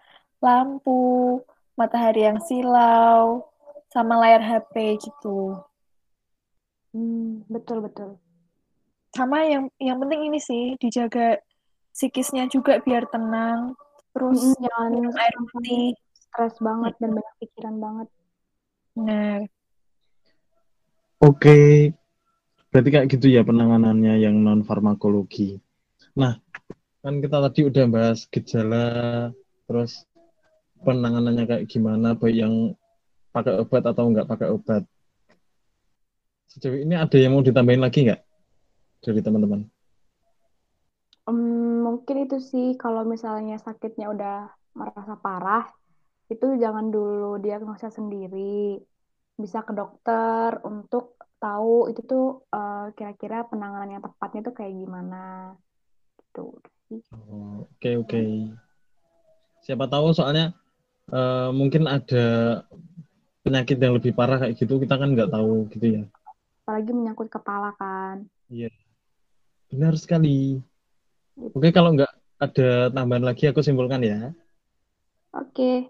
lampu, 0.45 1.41
matahari 1.79 2.19
yang 2.27 2.39
silau, 2.47 3.49
sama 3.93 4.13
layar 4.21 4.41
HP 4.49 4.73
gitu. 5.05 5.57
Hmm, 6.93 7.45
betul 7.53 7.77
betul. 7.85 8.09
Sama 9.17 9.37
yang 9.45 9.63
yang 9.81 9.97
penting 10.01 10.21
ini 10.29 10.39
sih 10.41 10.63
dijaga 10.81 11.37
psikisnya 11.95 12.43
juga 12.49 12.73
biar 12.85 13.03
tenang. 13.13 13.73
Terus 14.13 14.39
Mm-mm, 14.41 14.53
jangan 14.63 14.89
minum 14.93 15.13
air 15.23 15.35
putih. 15.53 15.83
stres 16.25 16.55
banget 16.67 16.93
dan 17.01 17.11
banyak 17.17 17.35
pikiran 17.41 17.75
banget. 17.83 18.07
Benar. 18.95 19.39
Oke, 21.19 21.57
berarti 22.71 22.89
kayak 22.93 23.07
gitu 23.13 23.27
ya 23.35 23.41
penanganannya 23.49 24.13
yang 24.25 24.35
non 24.45 24.61
farmakologi. 24.67 25.59
Nah, 26.19 26.35
kan 26.99 27.23
kita 27.23 27.39
tadi 27.39 27.61
udah 27.63 27.85
bahas 27.87 28.27
gejala, 28.27 28.87
terus 29.63 30.03
penanganannya 30.83 31.47
kayak 31.47 31.67
gimana, 31.71 32.11
baik 32.11 32.43
yang 32.43 32.75
pakai 33.31 33.55
obat 33.63 33.87
atau 33.87 34.11
nggak 34.11 34.27
pakai 34.27 34.51
obat. 34.51 34.83
Sejauh 36.51 36.75
ini 36.75 36.99
ada 36.99 37.15
yang 37.15 37.39
mau 37.39 37.45
ditambahin 37.45 37.79
lagi 37.79 38.03
nggak 38.03 38.19
dari 38.99 39.21
teman-teman? 39.23 39.63
Hmm, 41.23 41.87
mungkin 41.87 42.27
itu 42.27 42.43
sih 42.43 42.75
kalau 42.75 43.07
misalnya 43.07 43.55
sakitnya 43.61 44.11
udah 44.11 44.51
merasa 44.75 45.15
parah, 45.15 45.71
itu 46.27 46.59
jangan 46.59 46.91
dulu 46.91 47.39
diagnosa 47.39 47.87
sendiri. 47.87 48.75
Bisa 49.39 49.63
ke 49.63 49.71
dokter 49.71 50.59
untuk 50.67 51.15
tahu 51.39 51.87
itu 51.87 52.03
tuh 52.03 52.43
uh, 52.51 52.91
kira-kira 52.91 53.47
penanganan 53.47 53.95
yang 53.95 54.03
tepatnya 54.03 54.51
tuh 54.51 54.55
kayak 54.57 54.75
gimana. 54.75 55.55
Gitu. 56.29 56.45
Oh, 57.13 57.65
Oke, 57.65 57.97
oke. 57.97 58.21
Siapa 59.65 59.85
tahu 59.89 60.13
soalnya 60.13 60.53
uh, 61.09 61.49
mungkin 61.49 61.89
ada 61.89 62.61
penyakit 63.41 63.77
yang 63.81 63.97
lebih 63.97 64.13
parah 64.13 64.37
kayak 64.41 64.55
gitu, 64.57 64.77
kita 64.77 64.95
kan 64.97 65.09
nggak 65.13 65.33
tahu 65.33 65.65
gitu 65.73 65.85
ya. 65.99 66.03
Apalagi 66.65 66.91
menyangkut 66.93 67.33
kepala 67.33 67.73
kan. 67.77 68.29
Iya, 68.49 68.69
benar 69.73 69.97
sekali. 69.97 70.61
Oke, 71.33 71.73
kalau 71.73 71.97
nggak 71.97 72.13
ada 72.39 72.93
tambahan 72.93 73.25
lagi, 73.25 73.49
aku 73.49 73.65
simpulkan 73.65 74.05
ya. 74.05 74.33
Oke. 75.33 75.89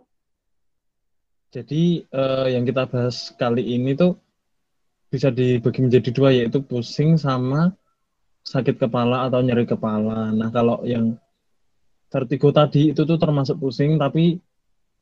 Jadi 1.49 2.05
eh, 2.05 2.47
yang 2.53 2.63
kita 2.63 2.85
bahas 2.85 3.33
kali 3.33 3.65
ini 3.75 3.97
tuh 3.97 4.13
bisa 5.09 5.33
dibagi 5.33 5.81
menjadi 5.81 6.09
dua, 6.13 6.29
yaitu 6.29 6.61
pusing 6.61 7.17
sama 7.17 7.73
sakit 8.43 8.75
kepala 8.79 9.27
atau 9.27 9.39
nyeri 9.43 9.65
kepala. 9.67 10.31
Nah, 10.33 10.49
kalau 10.49 10.81
yang 10.87 11.15
vertigo 12.09 12.49
tadi 12.49 12.91
itu 12.91 13.01
tuh 13.05 13.17
termasuk 13.21 13.61
pusing, 13.61 13.99
tapi 14.01 14.39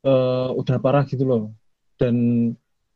eh, 0.04 0.48
udah 0.52 0.76
parah 0.78 1.04
gitu 1.08 1.24
loh. 1.24 1.42
Dan 1.98 2.14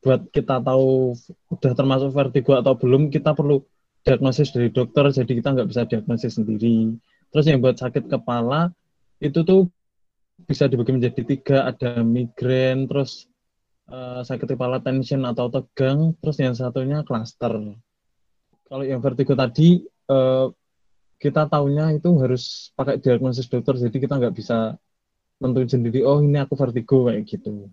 buat 0.03 0.31
kita 0.35 0.63
tahu 0.63 1.15
udah 1.51 1.73
termasuk 1.73 2.11
vertigo 2.11 2.59
atau 2.59 2.75
belum, 2.75 3.09
kita 3.09 3.35
perlu 3.39 3.63
diagnosis 4.03 4.51
dari 4.51 4.69
dokter, 4.75 5.15
jadi 5.15 5.31
kita 5.31 5.55
nggak 5.55 5.69
bisa 5.71 5.83
diagnosis 5.87 6.39
sendiri. 6.39 6.99
Terus 7.31 7.45
yang 7.47 7.63
buat 7.63 7.79
sakit 7.79 8.11
kepala 8.11 8.75
itu 9.23 9.47
tuh 9.47 9.71
bisa 10.43 10.67
dibagi 10.67 10.91
menjadi 10.99 11.23
tiga, 11.23 11.59
ada 11.71 12.03
migrain, 12.03 12.91
terus 12.91 13.31
uh, 13.87 14.27
sakit 14.27 14.59
kepala 14.59 14.83
tension 14.83 15.23
atau 15.23 15.47
tegang, 15.49 16.19
terus 16.19 16.37
yang 16.43 16.53
satunya 16.59 17.07
cluster. 17.07 17.79
Kalau 18.67 18.83
yang 18.83 18.99
vertigo 18.99 19.39
tadi, 19.39 19.87
uh, 20.09 20.51
kita 21.23 21.47
tahunya 21.47 22.03
itu 22.03 22.11
harus 22.19 22.75
pakai 22.75 22.99
diagnosis 22.99 23.47
dokter, 23.47 23.79
jadi 23.79 23.95
kita 23.95 24.19
nggak 24.19 24.35
bisa 24.35 24.75
nentuin 25.39 25.71
sendiri, 25.71 26.03
oh 26.07 26.19
ini 26.23 26.39
aku 26.43 26.55
vertigo 26.59 27.07
kayak 27.11 27.23
gitu. 27.27 27.71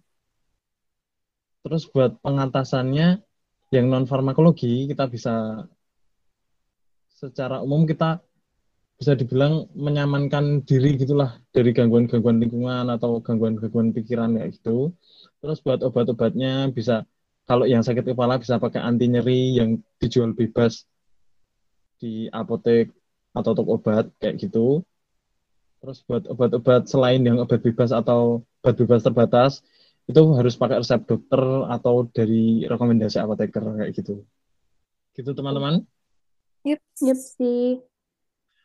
Terus 1.66 1.84
buat 1.90 2.18
pengatasannya, 2.22 3.22
yang 3.70 3.86
non 3.90 4.10
farmakologi 4.10 4.90
kita 4.90 5.06
bisa 5.06 5.66
secara 7.14 7.62
umum 7.62 7.86
kita 7.86 8.18
bisa 9.00 9.16
dibilang 9.16 9.70
menyamankan 9.78 10.66
diri 10.68 11.00
gitulah 11.00 11.40
dari 11.56 11.72
gangguan-gangguan 11.72 12.42
lingkungan 12.44 12.90
atau 12.92 13.24
gangguan-gangguan 13.24 13.96
pikiran 13.96 14.36
kayak 14.36 14.60
gitu. 14.60 14.92
Terus 15.40 15.64
buat 15.64 15.80
obat-obatnya 15.86 16.68
bisa 16.74 17.08
kalau 17.48 17.64
yang 17.64 17.86
sakit 17.86 18.12
kepala 18.12 18.42
bisa 18.42 18.60
pakai 18.60 18.84
anti 18.84 19.08
nyeri 19.08 19.56
yang 19.56 19.80
dijual 20.02 20.36
bebas 20.36 20.84
di 22.00 22.32
apotek 22.32 22.90
atau 23.36 23.52
toko 23.54 23.78
obat 23.78 24.10
kayak 24.18 24.40
gitu. 24.42 24.82
Terus 25.80 26.04
buat 26.04 26.28
obat-obat 26.28 26.88
selain 26.88 27.24
yang 27.24 27.40
obat 27.40 27.60
bebas 27.64 27.92
atau 27.92 28.44
obat 28.64 28.76
bebas 28.76 29.04
terbatas 29.04 29.64
itu 30.10 30.22
harus 30.34 30.58
pakai 30.58 30.82
resep 30.82 31.06
dokter 31.06 31.42
atau 31.70 32.10
dari 32.10 32.66
rekomendasi 32.66 33.22
apoteker 33.22 33.62
kayak 33.62 33.94
gitu. 33.94 34.26
Gitu 35.14 35.32
teman-teman. 35.38 35.86
Yep, 36.66 36.82
yep 37.06 37.20
sih. 37.20 37.80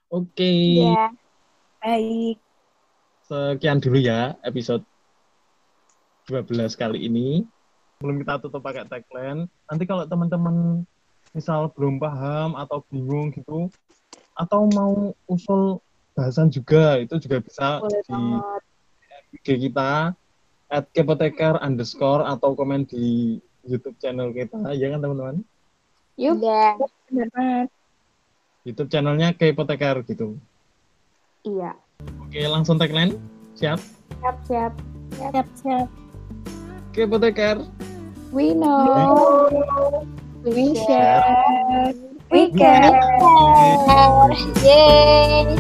Oke. 0.09 0.81
Iya. 0.81 1.13
Baik. 1.85 2.41
Sekian 3.29 3.79
dulu 3.85 4.01
ya 4.01 4.41
episode 4.41 4.83
12 6.27 6.81
kali 6.81 7.05
ini. 7.05 7.45
Belum 8.01 8.25
kita 8.25 8.41
tutup 8.41 8.65
pakai 8.65 8.89
tagline. 8.89 9.45
Nanti 9.69 9.85
kalau 9.85 10.09
teman-teman 10.09 10.89
misal 11.35 11.69
belum 11.75 11.99
paham 11.99 12.55
atau 12.55 12.81
bingung 12.89 13.35
gitu, 13.35 13.69
atau 14.39 14.71
mau 14.71 15.11
usul 15.27 15.83
bahasan 16.15 16.49
juga, 16.49 17.03
itu 17.03 17.19
juga 17.19 17.43
bisa 17.43 17.83
Boleh 17.83 18.03
di. 18.07 18.39
IG 19.35 19.69
kita 19.69 20.15
at 20.71 20.87
kepoteker 20.95 21.59
underscore 21.59 22.23
atau 22.23 22.55
komen 22.55 22.87
di 22.87 23.37
YouTube 23.67 23.99
channel 23.99 24.31
kita, 24.31 24.73
ya 24.79 24.95
kan 24.95 25.03
teman-teman? 25.03 25.37
Yup. 26.15 26.39
Iya. 26.39 26.79
Benar 27.11 27.29
banget. 27.35 27.69
YouTube 28.65 28.89
channelnya 28.95 29.35
kepoteker 29.35 30.07
gitu. 30.07 30.39
Iya. 31.43 31.75
Oke, 32.23 32.41
langsung 32.47 32.79
tagline. 32.79 33.19
Siap? 33.59 33.83
Siap, 34.23 34.37
siap. 34.47 34.73
Siap, 35.19 35.47
siap. 35.59 35.89
Kepoteker. 36.95 37.61
We 38.31 38.55
know. 38.55 39.51
We 39.51 40.24
We 40.45 40.77
share. 40.77 41.25
We 42.31 42.53
can. 42.53 42.93
Yeay. 44.61 45.57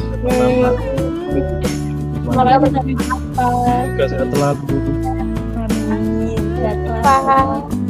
Semoga 2.20 2.60
bersama 2.60 2.92
apa? 2.92 3.76
Juga 3.88 4.04
sehat 4.12 4.28
selalu. 4.28 4.64
Amin. 5.88 6.40
Selalu. 6.60 7.83